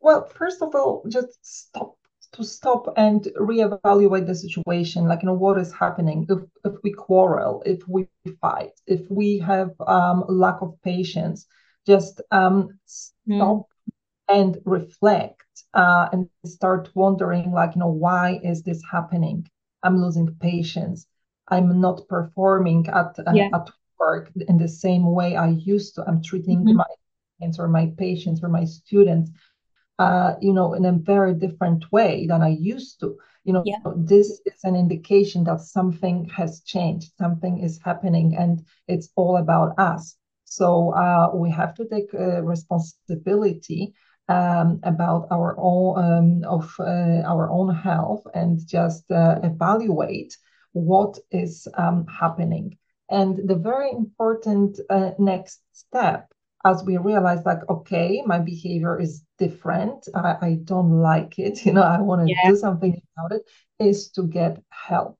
Well 0.00 0.26
first 0.26 0.60
of 0.60 0.74
all 0.74 1.04
just 1.08 1.38
stop 1.42 1.96
to 2.34 2.44
stop 2.44 2.92
and 2.96 3.28
reevaluate 3.38 4.26
the 4.26 4.34
situation 4.34 5.06
like 5.06 5.22
you 5.22 5.26
know 5.26 5.34
what 5.34 5.58
is 5.58 5.72
happening 5.72 6.26
if 6.28 6.40
if 6.64 6.74
we 6.82 6.92
quarrel 6.92 7.62
if 7.64 7.86
we 7.88 8.08
fight 8.40 8.72
if 8.86 9.02
we 9.08 9.38
have 9.38 9.70
um, 9.86 10.24
lack 10.28 10.60
of 10.60 10.74
patience 10.82 11.46
just 11.86 12.20
um, 12.32 12.68
stop 12.86 13.28
mm. 13.28 13.64
and 14.28 14.58
reflect 14.64 15.42
uh, 15.74 16.08
and 16.12 16.28
start 16.44 16.90
wondering 16.94 17.52
like 17.52 17.74
you 17.74 17.80
know 17.80 17.94
why 18.06 18.40
is 18.42 18.62
this 18.62 18.82
happening 18.90 19.48
i'm 19.84 20.00
losing 20.02 20.34
patience 20.40 21.06
i'm 21.48 21.80
not 21.80 22.08
performing 22.08 22.86
at 22.88 23.16
uh, 23.26 23.32
yeah. 23.32 23.48
at 23.54 23.70
work 24.00 24.30
in 24.48 24.58
the 24.58 24.68
same 24.68 25.06
way 25.12 25.36
i 25.36 25.48
used 25.48 25.94
to 25.94 26.02
i'm 26.08 26.20
treating 26.20 26.58
mm-hmm. 26.58 26.76
my 26.78 26.92
clients 27.38 27.60
or 27.60 27.68
my 27.68 27.86
patients 27.96 28.42
or 28.42 28.48
my 28.48 28.64
students 28.64 29.30
uh, 29.98 30.34
you 30.40 30.52
know, 30.52 30.74
in 30.74 30.84
a 30.84 30.92
very 30.92 31.34
different 31.34 31.90
way 31.92 32.26
than 32.26 32.42
I 32.42 32.48
used 32.48 33.00
to. 33.00 33.16
You 33.44 33.52
know, 33.52 33.62
yeah. 33.64 33.76
this 33.96 34.40
is 34.46 34.64
an 34.64 34.74
indication 34.74 35.44
that 35.44 35.60
something 35.60 36.28
has 36.34 36.62
changed, 36.62 37.12
something 37.18 37.58
is 37.58 37.78
happening, 37.84 38.36
and 38.36 38.64
it's 38.88 39.10
all 39.16 39.36
about 39.36 39.78
us. 39.78 40.16
So 40.44 40.90
uh, 40.94 41.30
we 41.34 41.50
have 41.50 41.74
to 41.74 41.84
take 41.86 42.14
uh, 42.14 42.42
responsibility 42.42 43.94
um, 44.28 44.80
about 44.82 45.28
our 45.30 45.54
own 45.58 45.98
um, 45.98 46.44
of 46.44 46.74
uh, 46.78 47.22
our 47.26 47.50
own 47.50 47.74
health 47.74 48.26
and 48.34 48.66
just 48.66 49.10
uh, 49.10 49.40
evaluate 49.42 50.36
what 50.72 51.18
is 51.30 51.68
um, 51.74 52.06
happening. 52.06 52.78
And 53.10 53.48
the 53.48 53.56
very 53.56 53.90
important 53.90 54.80
uh, 54.88 55.10
next 55.18 55.60
step, 55.72 56.32
as 56.64 56.82
we 56.84 56.96
realize, 56.96 57.44
like, 57.44 57.68
okay, 57.68 58.22
my 58.24 58.38
behavior 58.38 58.98
is 59.00 59.22
different. 59.38 60.08
I, 60.14 60.36
I 60.40 60.58
don't 60.64 61.00
like 61.00 61.38
it. 61.38 61.60
You 61.66 61.72
know, 61.72 61.82
I 61.82 62.00
want 62.00 62.26
to 62.26 62.32
yeah. 62.32 62.50
do 62.50 62.56
something 62.56 63.00
about 63.16 63.32
it. 63.32 63.42
Is 63.78 64.10
to 64.10 64.26
get 64.26 64.62
help. 64.70 65.18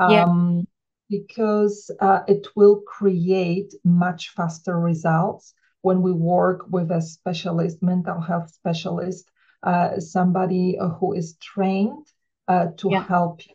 Yeah. 0.00 0.24
Um, 0.24 0.66
because 1.10 1.90
uh, 2.00 2.20
it 2.28 2.46
will 2.54 2.80
create 2.86 3.74
much 3.84 4.30
faster 4.30 4.78
results 4.78 5.54
when 5.82 6.02
we 6.02 6.12
work 6.12 6.66
with 6.68 6.90
a 6.90 7.00
specialist, 7.00 7.82
mental 7.82 8.20
health 8.20 8.50
specialist, 8.52 9.30
uh, 9.62 9.98
somebody 10.00 10.78
who 11.00 11.14
is 11.14 11.36
trained 11.36 12.06
uh, 12.46 12.66
to 12.76 12.90
yeah. 12.90 13.04
help 13.04 13.46
you. 13.46 13.54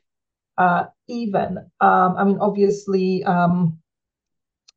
Uh, 0.57 0.85
even, 1.07 1.57
um, 1.79 2.15
I 2.17 2.23
mean, 2.23 2.37
obviously, 2.39 3.23
um, 3.23 3.79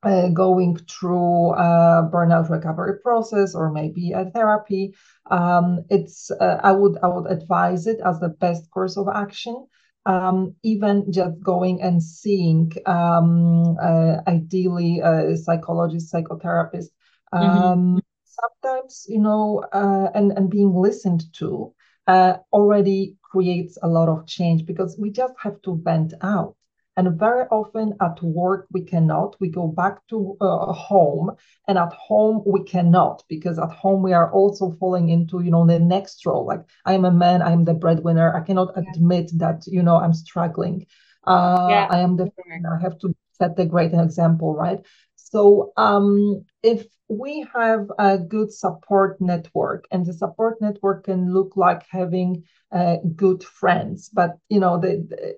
uh, 0.02 0.28
going 0.28 0.76
through 0.76 1.52
a 1.52 2.08
burnout 2.12 2.48
recovery 2.50 2.98
process 3.00 3.54
or 3.54 3.70
maybe 3.70 4.12
a 4.12 4.26
therapy, 4.30 4.94
um, 5.30 5.84
it's 5.90 6.30
uh, 6.30 6.60
I 6.62 6.72
would 6.72 6.98
I 7.02 7.08
would 7.08 7.30
advise 7.30 7.86
it 7.86 7.98
as 8.04 8.20
the 8.20 8.28
best 8.28 8.70
course 8.70 8.96
of 8.96 9.08
action 9.08 9.66
um, 10.06 10.54
even 10.62 11.12
just 11.12 11.40
going 11.42 11.82
and 11.82 12.02
seeing 12.02 12.72
um, 12.86 13.76
uh, 13.82 14.18
ideally 14.26 15.00
a 15.00 15.36
psychologist, 15.36 16.12
psychotherapist. 16.12 16.90
Mm-hmm. 17.34 17.44
Um, 17.44 18.00
sometimes, 18.24 19.04
you 19.08 19.18
know, 19.18 19.64
uh, 19.72 20.08
and, 20.14 20.32
and 20.32 20.48
being 20.48 20.72
listened 20.72 21.24
to 21.34 21.74
uh, 22.06 22.34
already 22.52 23.16
creates 23.20 23.78
a 23.82 23.88
lot 23.88 24.08
of 24.08 24.26
change 24.26 24.64
because 24.64 24.96
we 24.98 25.10
just 25.10 25.34
have 25.42 25.60
to 25.62 25.80
vent 25.82 26.14
out. 26.22 26.54
And 26.96 27.18
very 27.18 27.44
often 27.50 27.94
at 28.00 28.22
work, 28.22 28.66
we 28.72 28.82
cannot. 28.82 29.36
We 29.38 29.48
go 29.48 29.66
back 29.68 30.06
to 30.08 30.36
uh, 30.40 30.72
home, 30.72 31.32
and 31.68 31.76
at 31.76 31.92
home, 31.92 32.42
we 32.46 32.64
cannot 32.64 33.22
because 33.28 33.58
at 33.58 33.70
home, 33.70 34.02
we 34.02 34.14
are 34.14 34.32
also 34.32 34.74
falling 34.80 35.10
into, 35.10 35.40
you 35.40 35.50
know, 35.50 35.66
the 35.66 35.78
next 35.78 36.24
role. 36.24 36.46
Like, 36.46 36.64
I'm 36.86 37.04
a 37.04 37.10
man, 37.10 37.42
I'm 37.42 37.64
the 37.64 37.74
breadwinner. 37.74 38.34
I 38.34 38.40
cannot 38.40 38.72
yeah. 38.74 38.82
admit 38.94 39.30
that, 39.34 39.66
you 39.66 39.82
know, 39.82 39.96
I'm 39.96 40.14
struggling. 40.14 40.86
Uh, 41.24 41.66
yeah. 41.68 41.86
I 41.90 41.98
am 41.98 42.16
the, 42.16 42.30
I 42.48 42.80
have 42.80 42.98
to 43.00 43.14
set 43.32 43.56
the 43.56 43.66
great 43.66 43.92
example, 43.92 44.54
right? 44.54 44.80
So, 45.16 45.72
um, 45.76 46.44
if 46.62 46.86
we 47.08 47.46
have 47.52 47.90
a 47.98 48.18
good 48.18 48.52
support 48.52 49.20
network, 49.20 49.86
and 49.90 50.06
the 50.06 50.12
support 50.12 50.60
network 50.60 51.04
can 51.04 51.32
look 51.34 51.56
like 51.56 51.84
having 51.90 52.44
uh, 52.72 52.96
good 53.14 53.44
friends, 53.44 54.08
but 54.12 54.38
you 54.48 54.60
know, 54.60 54.78
the, 54.78 55.06
the 55.08 55.36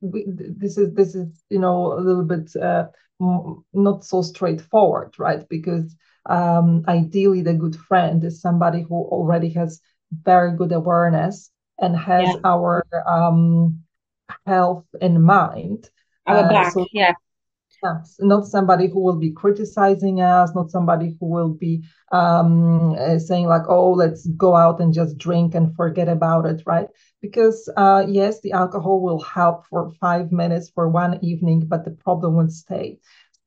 we, 0.00 0.24
this 0.26 0.78
is 0.78 0.94
this 0.94 1.14
is 1.14 1.42
you 1.50 1.58
know 1.58 1.92
a 1.92 2.00
little 2.00 2.24
bit 2.24 2.54
uh, 2.56 2.86
not 3.72 4.04
so 4.04 4.22
straightforward, 4.22 5.14
right? 5.18 5.48
Because 5.48 5.96
um, 6.26 6.84
ideally, 6.88 7.42
the 7.42 7.54
good 7.54 7.76
friend 7.76 8.22
is 8.24 8.40
somebody 8.40 8.82
who 8.82 8.94
already 8.94 9.50
has 9.50 9.80
very 10.12 10.56
good 10.56 10.72
awareness 10.72 11.50
and 11.80 11.96
has 11.96 12.28
yeah. 12.28 12.40
our 12.44 12.84
um, 13.06 13.80
health 14.46 14.86
in 15.00 15.22
mind. 15.22 15.88
Our 16.26 16.44
uh, 16.44 16.48
back, 16.48 16.72
so, 16.72 16.86
yeah 16.92 17.12
not 17.84 18.46
somebody 18.46 18.88
who 18.88 19.00
will 19.00 19.16
be 19.16 19.30
criticizing 19.32 20.20
us, 20.20 20.54
not 20.54 20.70
somebody 20.70 21.16
who 21.20 21.26
will 21.26 21.50
be 21.50 21.82
um, 22.12 22.94
uh, 22.98 23.18
saying 23.18 23.46
like, 23.46 23.62
"Oh, 23.68 23.92
let's 23.92 24.26
go 24.36 24.54
out 24.54 24.80
and 24.80 24.92
just 24.92 25.16
drink 25.18 25.54
and 25.54 25.74
forget 25.74 26.08
about 26.08 26.46
it," 26.46 26.62
right? 26.66 26.88
Because 27.20 27.68
uh, 27.76 28.04
yes, 28.08 28.40
the 28.40 28.52
alcohol 28.52 29.00
will 29.00 29.20
help 29.20 29.66
for 29.66 29.90
five 30.00 30.32
minutes 30.32 30.70
for 30.70 30.88
one 30.88 31.18
evening, 31.22 31.66
but 31.66 31.84
the 31.84 31.90
problem 31.90 32.36
will 32.36 32.48
stay. 32.50 32.98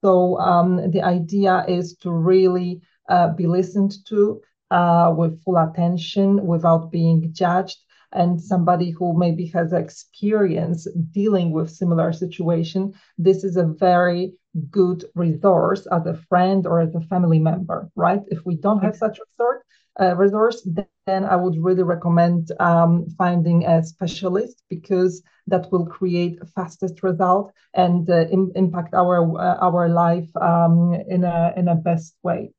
So 0.02 0.38
um, 0.40 0.92
the 0.92 1.02
idea 1.02 1.66
is 1.68 1.96
to 1.98 2.12
really 2.12 2.82
uh, 3.10 3.34
be 3.34 3.48
listened 3.48 3.94
to 4.08 4.42
uh, 4.72 5.14
with 5.18 5.42
full 5.44 5.58
attention 5.58 6.46
without 6.46 6.92
being 6.92 7.32
judged 7.34 7.78
and 8.12 8.42
somebody 8.42 8.92
who 8.92 9.18
maybe 9.18 9.46
has 9.48 9.74
experience 9.74 10.88
dealing 11.12 11.52
with 11.52 11.70
similar 11.70 12.12
situation, 12.14 12.94
this 13.18 13.44
is 13.44 13.58
a 13.58 13.66
very 13.66 14.34
good 14.72 15.06
resource 15.16 15.88
as 15.92 16.06
a 16.06 16.16
friend 16.30 16.66
or 16.66 16.80
as 16.82 16.96
a 16.96 17.02
family 17.02 17.40
member, 17.40 17.90
right? 17.96 18.22
If 18.28 18.46
we 18.46 18.56
don't 18.56 18.84
have 18.84 18.96
such 18.96 19.20
resource, 19.20 19.64
uh, 20.00 20.16
resource, 20.16 20.68
then 21.06 21.26
I 21.26 21.36
would 21.36 21.56
really 21.58 21.84
recommend 21.84 22.52
um, 22.60 23.08
finding 23.18 23.66
a 23.66 23.84
specialist 23.84 24.64
because 24.70 25.22
that 25.48 25.72
will 25.72 25.86
create 25.86 26.40
fastest 26.56 27.04
result 27.04 27.52
and 27.74 28.10
uh, 28.10 28.26
Im- 28.32 28.52
impact 28.56 28.94
our 28.94 29.18
uh, 29.40 29.58
our 29.62 29.90
life 29.90 30.30
um, 30.38 30.94
in 31.08 31.24
a 31.24 31.54
in 31.58 31.68
a 31.68 31.76
best 31.76 32.16
way. 32.24 32.52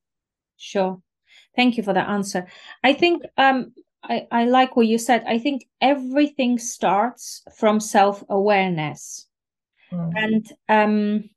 Sure, 0.57 1.01
thank 1.57 1.77
you 1.77 1.83
for 1.83 1.93
that 1.95 2.09
answer. 2.09 2.47
I 2.85 2.93
think 2.93 3.25
um, 3.39 3.73
I, 4.03 4.27
I 4.31 4.45
like 4.45 4.77
what 4.77 4.87
you 4.87 4.99
said. 4.99 5.25
I 5.27 5.39
think 5.39 5.67
everything 5.81 6.59
starts 6.59 7.43
from 7.57 7.81
self 7.81 8.25
awareness, 8.29 9.27
mm. 9.93 10.13
and 10.17 10.53
um, 10.69 11.31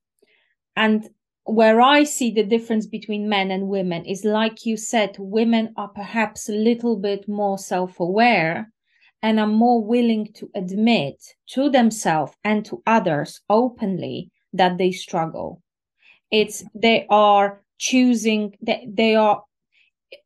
and 0.76 1.10
where 1.46 1.82
I 1.82 2.04
see 2.04 2.32
the 2.32 2.44
difference 2.44 2.88
between 2.88 3.28
men 3.28 3.52
and 3.52 3.68
women 3.68 4.06
is 4.06 4.24
like 4.24 4.66
you 4.66 4.78
said, 4.78 5.18
women 5.20 5.74
are 5.76 5.90
perhaps 5.90 6.48
a 6.48 6.54
little 6.54 6.96
bit 6.96 7.28
more 7.28 7.58
self 7.58 8.00
aware 8.00 8.72
and 9.22 9.40
are 9.40 9.48
more 9.48 9.84
willing 9.84 10.32
to 10.34 10.50
admit 10.56 11.22
to 11.48 11.70
themselves 11.70 12.34
and 12.44 12.66
to 12.66 12.82
others 12.86 13.42
openly 13.50 14.32
that 14.54 14.78
they 14.78 14.92
struggle. 14.92 15.62
It's 16.32 16.64
they 16.74 17.06
are 17.10 17.62
choosing 17.78 18.56
that 18.62 18.82
they 18.88 19.16
are 19.16 19.44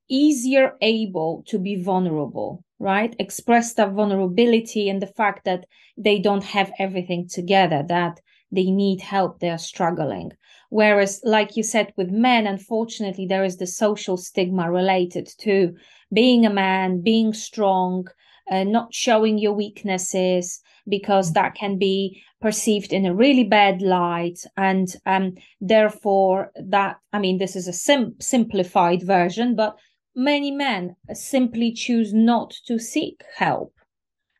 easier 0.10 0.76
able 0.82 1.43
to 1.47 1.60
be 1.60 1.82
vulnerable, 1.82 2.63
right? 2.80 3.15
Express 3.19 3.73
that 3.73 3.93
vulnerability 3.93 4.89
and 4.89 5.02
the 5.02 5.08
fact 5.08 5.45
that 5.45 5.65
they 5.97 6.19
don't 6.19 6.43
have 6.43 6.71
everything 6.80 7.28
together, 7.28 7.84
that 7.88 8.19
they 8.52 8.71
need 8.71 9.02
help, 9.02 9.39
they're 9.39 9.58
struggling. 9.58 10.32
Whereas, 10.69 11.21
like 11.23 11.56
you 11.56 11.63
said, 11.63 11.93
with 11.95 12.10
men, 12.10 12.45
unfortunately, 12.45 13.26
there 13.26 13.43
is 13.43 13.58
the 13.58 13.67
social 13.67 14.17
stigma 14.17 14.69
related 14.71 15.30
to 15.39 15.76
being 16.13 16.45
a 16.45 16.50
man, 16.50 17.02
being 17.02 17.34
strong, 17.34 18.08
uh, 18.52 18.64
not 18.64 18.94
showing 18.94 19.38
your 19.38 19.54
weaknesses, 19.54 20.62
because 20.88 21.34
that 21.34 21.56
can 21.56 21.78
be 21.78 22.22
perceived 22.40 22.94
in 22.94 23.06
a 23.06 23.14
really 23.14 23.44
bad 23.44 23.82
light 23.82 24.40
and 24.56 24.96
um, 25.08 25.34
therefore 25.60 26.52
that 26.56 26.96
i 27.12 27.18
mean 27.18 27.40
this 27.40 27.56
is 27.56 27.68
a 27.68 27.74
sim- 27.74 28.16
simplified 28.20 29.02
version 29.02 29.56
but 29.56 29.76
many 30.18 30.50
men 30.50 30.96
simply 31.14 31.72
choose 31.72 32.12
not 32.12 32.52
to 32.66 32.80
seek 32.80 33.24
help. 33.36 33.74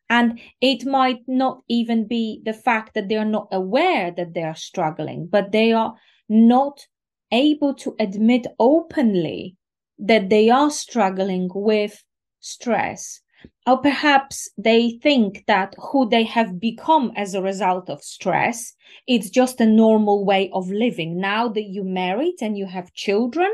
And 0.10 0.40
it 0.60 0.86
might 0.86 1.22
not 1.28 1.62
even 1.68 2.08
be 2.08 2.42
the 2.44 2.54
fact 2.54 2.96
that 2.96 3.10
they 3.10 3.16
are 3.16 3.26
not 3.26 3.48
aware 3.52 4.12
that 4.12 4.34
they 4.34 4.42
are 4.42 4.56
struggling, 4.56 5.28
but 5.28 5.52
they 5.52 5.72
are 5.74 5.96
not 6.28 6.88
able 7.32 7.76
to 7.76 7.96
admit 8.00 8.48
openly 8.58 9.56
that 10.00 10.30
they 10.30 10.50
are 10.50 10.72
struggling 10.72 11.50
with 11.54 12.04
stress. 12.40 13.22
Or 13.66 13.78
perhaps 13.78 14.50
they 14.58 14.92
think 15.04 15.44
that 15.48 15.76
who 15.78 16.08
they 16.08 16.24
have 16.24 16.60
become 16.60 17.12
as 17.16 17.34
a 17.34 17.42
result 17.42 17.90
of 17.90 18.02
stress, 18.02 18.74
it's 19.08 19.30
just 19.30 19.60
a 19.60 19.66
normal 19.66 20.26
way 20.26 20.50
of 20.54 20.70
living. 20.70 21.20
Now 21.20 21.50
that 21.50 21.66
you 21.66 21.84
married 21.84 22.36
and 22.42 22.58
you 22.58 22.66
have 22.66 22.94
children, 22.94 23.52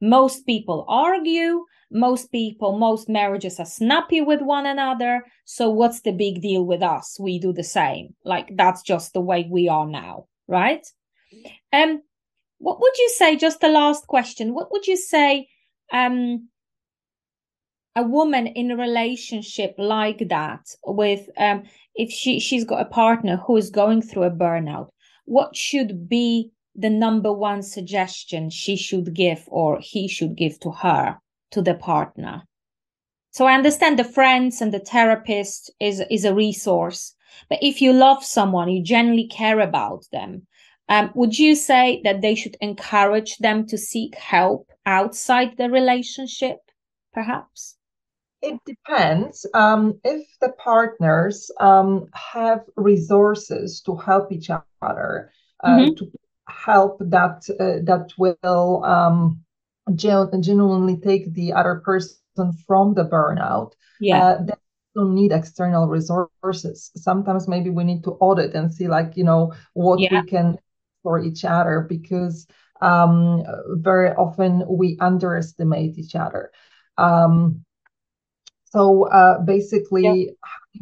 most 0.00 0.46
people 0.46 0.84
argue. 0.88 1.64
Most 1.92 2.30
people, 2.30 2.78
most 2.78 3.08
marriages 3.08 3.58
are 3.58 3.66
snappy 3.66 4.20
with 4.20 4.40
one 4.42 4.64
another. 4.64 5.24
So 5.44 5.70
what's 5.70 6.02
the 6.02 6.12
big 6.12 6.40
deal 6.40 6.64
with 6.64 6.82
us? 6.82 7.18
We 7.18 7.40
do 7.40 7.52
the 7.52 7.64
same. 7.64 8.14
Like 8.24 8.56
that's 8.56 8.82
just 8.82 9.12
the 9.12 9.20
way 9.20 9.48
we 9.50 9.68
are 9.68 9.86
now, 9.86 10.26
right? 10.46 10.86
Um, 11.72 12.02
what 12.58 12.80
would 12.80 12.96
you 12.96 13.08
say? 13.16 13.36
Just 13.36 13.60
the 13.60 13.68
last 13.68 14.06
question. 14.06 14.54
What 14.54 14.70
would 14.70 14.86
you 14.86 14.96
say? 14.96 15.48
Um, 15.92 16.48
a 17.96 18.02
woman 18.02 18.46
in 18.46 18.70
a 18.70 18.76
relationship 18.76 19.74
like 19.78 20.28
that 20.28 20.64
with 20.84 21.28
um 21.36 21.64
if 21.94 22.10
she 22.10 22.38
she's 22.38 22.64
got 22.64 22.80
a 22.80 22.84
partner 22.84 23.36
who 23.36 23.56
is 23.56 23.70
going 23.70 24.00
through 24.00 24.22
a 24.22 24.30
burnout 24.30 24.88
what 25.24 25.54
should 25.54 26.08
be 26.08 26.50
the 26.74 26.90
number 26.90 27.32
one 27.32 27.62
suggestion 27.62 28.50
she 28.50 28.76
should 28.76 29.14
give 29.14 29.44
or 29.48 29.78
he 29.80 30.08
should 30.08 30.36
give 30.36 30.58
to 30.60 30.70
her, 30.70 31.18
to 31.50 31.62
the 31.62 31.74
partner. 31.74 32.42
So 33.30 33.46
I 33.46 33.54
understand 33.54 33.98
the 33.98 34.04
friends 34.04 34.60
and 34.60 34.72
the 34.72 34.80
therapist 34.80 35.70
is, 35.80 36.02
is 36.10 36.24
a 36.24 36.34
resource. 36.34 37.14
But 37.48 37.60
if 37.62 37.80
you 37.80 37.92
love 37.92 38.24
someone, 38.24 38.70
you 38.70 38.82
genuinely 38.82 39.28
care 39.28 39.60
about 39.60 40.04
them, 40.10 40.46
um, 40.88 41.12
would 41.14 41.38
you 41.38 41.54
say 41.54 42.00
that 42.02 42.22
they 42.22 42.34
should 42.34 42.56
encourage 42.60 43.38
them 43.38 43.66
to 43.68 43.78
seek 43.78 44.16
help 44.16 44.68
outside 44.84 45.56
the 45.56 45.70
relationship, 45.70 46.58
perhaps? 47.12 47.76
It 48.42 48.58
depends. 48.64 49.46
Um, 49.52 50.00
if 50.02 50.26
the 50.40 50.52
partners 50.52 51.50
um, 51.60 52.06
have 52.14 52.64
resources 52.76 53.82
to 53.82 53.96
help 53.96 54.32
each 54.32 54.50
other, 54.82 55.32
uh, 55.62 55.68
mm-hmm. 55.68 55.94
to 55.96 56.10
help 56.48 56.98
that 57.00 57.44
uh, 57.60 57.84
that 57.84 58.12
will 58.16 58.82
um, 58.84 59.44
genuinely 59.94 60.96
take 60.96 61.32
the 61.34 61.52
other 61.52 61.82
person 61.84 62.16
from 62.66 62.94
the 62.94 63.04
burnout. 63.04 63.72
Yeah. 64.00 64.24
Uh, 64.24 64.42
they 64.44 64.54
don't 64.94 65.14
need 65.14 65.32
external 65.32 65.86
resources. 65.86 66.90
Sometimes 66.96 67.46
maybe 67.46 67.70
we 67.70 67.84
need 67.84 68.04
to 68.04 68.12
audit 68.12 68.54
and 68.54 68.72
see, 68.72 68.88
like, 68.88 69.16
you 69.16 69.24
know, 69.24 69.52
what 69.74 70.00
yeah. 70.00 70.22
we 70.22 70.26
can 70.26 70.58
for 71.02 71.18
each 71.18 71.44
other 71.44 71.86
because 71.88 72.46
um, 72.80 73.42
very 73.72 74.10
often 74.10 74.64
we 74.68 74.96
underestimate 75.00 75.98
each 75.98 76.14
other. 76.14 76.50
Um, 76.96 77.64
so 78.70 79.08
uh, 79.08 79.40
basically, 79.40 80.02
yeah. 80.02 80.32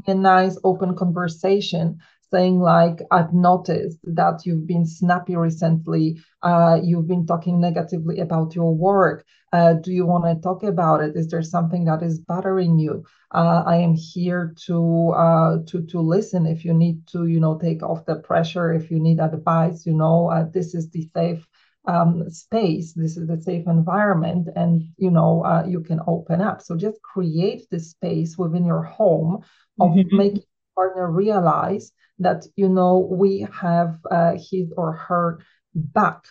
having 0.05 0.19
a 0.19 0.23
nice 0.23 0.59
open 0.65 0.95
conversation 0.97 1.99
saying 2.31 2.61
like 2.61 3.01
i've 3.11 3.33
noticed 3.33 3.99
that 4.05 4.45
you've 4.45 4.67
been 4.67 4.87
snappy 4.87 5.37
recently. 5.37 6.21
Uh, 6.43 6.79
you've 6.83 7.09
been 7.09 7.27
talking 7.27 7.61
negatively 7.61 8.21
about 8.21 8.55
your 8.55 8.75
work. 8.75 9.25
Uh, 9.53 9.73
do 9.73 9.93
you 9.93 10.05
want 10.05 10.25
to 10.25 10.41
talk 10.43 10.63
about 10.63 11.01
it? 11.01 11.17
Is 11.17 11.29
there 11.29 11.43
something 11.43 11.87
that 11.87 12.03
is 12.03 12.21
bothering 12.21 12.79
you? 12.79 13.05
Uh, 13.35 13.63
i 13.67 13.77
am 13.77 13.95
here 13.95 14.55
to 14.67 15.11
uh, 15.17 15.59
to 15.67 15.83
to 15.87 16.01
listen. 16.01 16.47
If 16.47 16.65
you 16.65 16.75
need 16.75 17.07
to 17.09 17.27
you 17.27 17.41
know 17.41 17.59
take 17.59 17.83
off 17.83 18.05
the 18.05 18.17
pressure 18.17 18.73
if 18.75 18.91
you 18.91 19.01
need 19.01 19.21
advice 19.21 19.87
you 19.87 19.95
know 19.95 20.29
uh, 20.29 20.45
this 20.53 20.75
is 20.75 20.91
the 20.91 21.09
safe 21.15 21.47
um, 21.87 22.29
space 22.29 22.93
this 22.93 23.17
is 23.17 23.29
the 23.29 23.41
safe 23.41 23.67
environment 23.67 24.49
and 24.57 24.83
you 24.97 25.11
know 25.11 25.45
uh, 25.45 25.65
you 25.67 25.81
can 25.81 26.01
open 26.07 26.41
up. 26.41 26.61
So 26.63 26.77
just 26.77 27.01
create 27.03 27.67
this 27.71 27.91
space 27.91 28.37
within 28.37 28.65
your 28.65 28.83
home 28.83 29.43
of 29.81 29.91
mm-hmm. 29.91 30.17
making 30.17 30.45
partner 30.77 31.11
realize 31.11 31.93
that 32.19 32.45
you 32.57 32.69
know 32.69 33.09
we 33.11 33.47
have 33.53 33.99
uh, 34.11 34.33
his 34.37 34.73
or 34.77 34.93
her 34.93 35.41
back. 35.75 36.25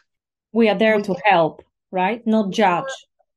We 0.51 0.69
are 0.69 0.77
there 0.77 0.97
we 0.97 1.03
to 1.03 1.15
help 1.25 1.63
right? 1.91 2.25
Not 2.25 2.51
judge 2.51 2.91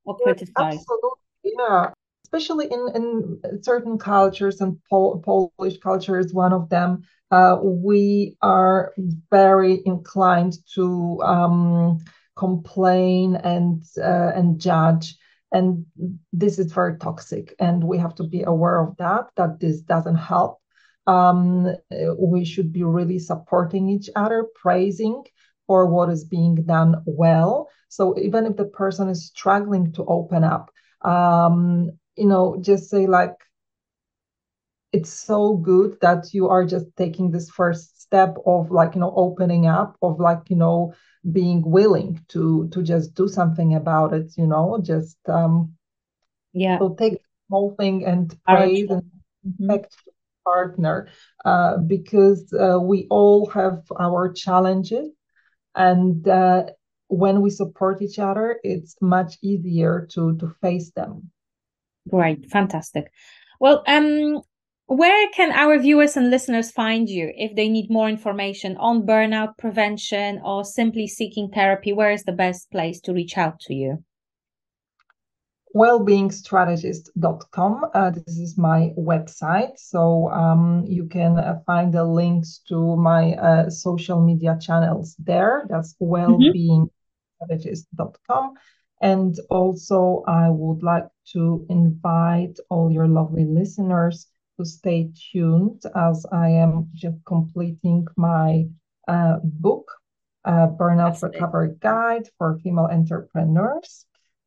or 0.05 0.17
criticize. 0.19 0.55
absolutely 0.59 1.19
yeah. 1.45 1.91
Especially 2.25 2.67
in 2.71 2.91
in 2.95 3.63
certain 3.63 3.99
cultures 3.99 4.61
and 4.61 4.79
Pol- 4.89 5.21
polish 5.21 5.79
culture 5.79 6.19
is 6.19 6.33
one 6.33 6.53
of 6.53 6.69
them 6.69 7.03
we 7.63 8.37
are 8.43 8.93
very 9.31 9.83
inclined 9.87 10.55
to 10.75 11.21
um, 11.23 11.99
complain 12.37 13.37
and 13.37 13.83
uh, 13.99 14.33
and 14.35 14.61
judge 14.61 15.17
and 15.53 15.85
this 16.33 16.59
is 16.59 16.73
very 16.73 16.97
toxic 16.99 17.55
and 17.59 17.83
we 17.83 17.99
have 17.99 18.15
to 18.15 18.23
be 18.23 18.43
aware 18.43 18.81
of 18.81 18.97
that 18.97 19.31
that 19.37 19.59
this 19.61 19.81
doesn't 19.81 20.17
help 20.17 20.61
um, 21.07 21.75
we 22.19 22.45
should 22.45 22.73
be 22.73 22.85
really 22.85 23.19
supporting 23.19 23.89
each 23.89 24.09
other, 24.15 24.47
praising 24.55 25.25
for 25.67 25.87
what 25.87 26.11
is 26.11 26.25
being 26.25 26.57
done 26.67 27.03
well. 27.07 27.69
So 27.89 28.17
even 28.19 28.47
if 28.47 28.57
the 28.57 28.67
person 28.67 29.09
is 29.09 29.27
struggling 29.27 29.93
to 29.95 30.05
open 30.05 30.45
up, 30.45 30.71
um, 31.03 31.91
you 32.17 32.27
know, 32.27 32.59
just 32.61 32.91
say 32.91 33.07
like, 33.07 33.35
it's 34.93 35.13
so 35.13 35.57
good 35.57 35.97
that 36.01 36.35
you 36.35 36.49
are 36.49 36.65
just 36.65 36.87
taking 36.97 37.31
this 37.31 37.49
first 37.51 38.01
step 38.01 38.37
of 38.47 38.71
like 38.71 38.95
you 38.95 39.01
know 39.01 39.13
opening 39.15 39.67
up 39.67 39.97
of 40.03 40.19
like 40.19 40.43
you 40.49 40.57
know 40.57 40.93
being 41.31 41.63
willing 41.63 42.21
to 42.29 42.69
to 42.73 42.83
just 42.83 43.15
do 43.15 43.29
something 43.29 43.75
about 43.75 44.13
it 44.13 44.33
you 44.37 44.47
know 44.47 44.81
just 44.83 45.19
um 45.29 45.73
yeah. 46.53 46.79
so 46.79 46.95
take 46.95 47.13
the 47.13 47.19
whole 47.51 47.75
thing 47.79 48.05
and 48.05 48.37
praise 48.45 48.91
and 48.91 49.03
mm-hmm. 49.47 49.77
partner 50.45 51.09
uh, 51.45 51.77
because 51.77 52.53
uh, 52.53 52.79
we 52.81 53.07
all 53.11 53.47
have 53.51 53.83
our 53.99 54.33
challenges 54.33 55.09
and 55.75 56.27
uh, 56.27 56.65
when 57.09 57.41
we 57.43 57.51
support 57.51 58.03
each 58.03 58.19
other 58.19 58.59
it's 58.65 58.97
much 59.01 59.37
easier 59.43 60.09
to 60.11 60.37
to 60.39 60.49
face 60.61 60.91
them. 60.93 61.31
Great, 62.09 62.51
fantastic. 62.51 63.13
Well 63.61 63.85
um 63.87 64.43
where 64.91 65.31
can 65.31 65.53
our 65.53 65.79
viewers 65.79 66.17
and 66.17 66.31
listeners 66.31 66.73
find 66.73 67.09
you 67.09 67.31
if 67.37 67.55
they 67.55 67.69
need 67.69 67.89
more 67.89 68.09
information 68.09 68.77
on 68.79 69.07
burnout 69.07 69.57
prevention 69.57 70.41
or 70.45 70.65
simply 70.65 71.07
seeking 71.07 71.49
therapy 71.49 71.93
where 71.93 72.11
is 72.11 72.25
the 72.25 72.33
best 72.33 72.69
place 72.73 73.01
to 73.01 73.13
reach 73.13 73.39
out 73.39 73.61
to 73.61 73.73
you 73.73 74.03
wellbeingstrategist.com. 75.77 77.85
Uh, 77.95 78.11
this 78.11 78.39
is 78.39 78.59
my 78.59 78.91
website. 78.99 79.79
So 79.79 80.29
um, 80.31 80.85
you 80.89 81.07
can 81.07 81.39
uh, 81.39 81.61
find 81.65 81.95
the 81.95 82.03
links 82.03 82.59
to 82.69 82.97
my 82.97 83.35
uh, 83.35 83.71
social 83.71 84.21
media 84.21 84.59
channels 84.61 85.15
there. 85.21 85.67
That's 85.71 85.95
wellbeingstrategist.com. 86.03 88.55
And 89.01 89.39
also, 89.49 90.25
I 90.27 90.51
would 90.51 90.83
like 90.83 91.07
to 91.35 91.65
invite 91.71 92.59
all 92.69 92.91
your 92.91 93.07
lovely 93.07 93.45
listeners 93.45 94.27
to 94.61 94.65
stay 94.67 95.11
tuned 95.33 95.83
as 95.97 96.27
I 96.31 96.49
am 96.51 96.89
just 96.95 97.17
completing 97.25 98.07
my 98.17 98.67
uh, 99.09 99.39
book, 99.43 99.91
uh, 100.45 100.69
Burnout 100.69 101.23
Recovery 101.23 101.77
Guide 101.81 102.29
for 102.37 102.59
Female 102.63 102.89
Entrepreneurs 102.93 104.07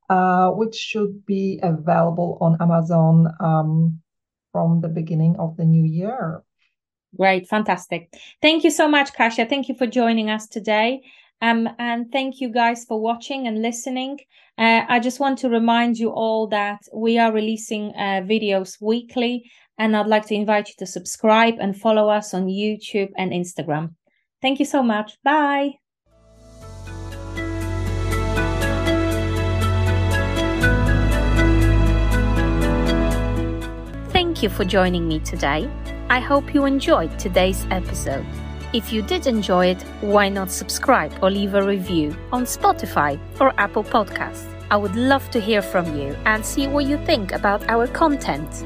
uh, 0.09 0.49
which 0.49 0.75
should 0.75 1.25
be 1.25 1.59
available 1.63 2.37
on 2.41 2.57
Amazon 2.61 3.33
um, 3.39 4.01
from 4.51 4.81
the 4.81 4.87
beginning 4.87 5.35
of 5.37 5.57
the 5.57 5.65
new 5.65 5.83
year. 5.83 6.43
Great, 7.17 7.47
fantastic. 7.47 8.13
Thank 8.41 8.63
you 8.63 8.71
so 8.71 8.87
much, 8.87 9.13
Kasia. 9.13 9.45
Thank 9.45 9.69
you 9.69 9.75
for 9.75 9.87
joining 9.87 10.29
us 10.29 10.47
today. 10.47 11.01
Um, 11.41 11.69
and 11.77 12.11
thank 12.11 12.39
you 12.39 12.49
guys 12.49 12.85
for 12.85 12.99
watching 12.99 13.47
and 13.47 13.61
listening. 13.61 14.19
Uh, 14.57 14.83
I 14.87 14.99
just 14.99 15.19
want 15.19 15.39
to 15.39 15.49
remind 15.49 15.97
you 15.97 16.09
all 16.09 16.47
that 16.47 16.79
we 16.93 17.17
are 17.17 17.31
releasing 17.31 17.93
uh, 17.95 18.21
videos 18.23 18.81
weekly, 18.81 19.51
and 19.77 19.95
I'd 19.95 20.07
like 20.07 20.25
to 20.27 20.35
invite 20.35 20.69
you 20.69 20.75
to 20.79 20.85
subscribe 20.85 21.55
and 21.59 21.75
follow 21.75 22.09
us 22.09 22.33
on 22.33 22.45
YouTube 22.45 23.11
and 23.17 23.31
Instagram. 23.31 23.95
Thank 24.41 24.59
you 24.59 24.65
so 24.65 24.83
much. 24.83 25.17
Bye. 25.23 25.79
Thank 34.11 34.43
you 34.43 34.49
for 34.49 34.65
joining 34.65 35.07
me 35.07 35.19
today. 35.19 35.69
I 36.09 36.19
hope 36.19 36.53
you 36.53 36.65
enjoyed 36.65 37.17
today's 37.17 37.65
episode. 37.71 38.25
If 38.73 38.91
you 38.91 39.01
did 39.01 39.27
enjoy 39.27 39.67
it, 39.67 39.81
why 40.01 40.29
not 40.29 40.51
subscribe 40.51 41.13
or 41.21 41.29
leave 41.29 41.53
a 41.53 41.63
review 41.63 42.15
on 42.31 42.43
Spotify 42.43 43.19
or 43.39 43.53
Apple 43.59 43.83
Podcasts? 43.83 44.49
I 44.69 44.77
would 44.77 44.95
love 44.95 45.29
to 45.31 45.39
hear 45.39 45.61
from 45.61 45.95
you 45.95 46.17
and 46.25 46.43
see 46.43 46.67
what 46.67 46.85
you 46.85 46.97
think 47.05 47.31
about 47.31 47.69
our 47.69 47.87
content. 47.87 48.65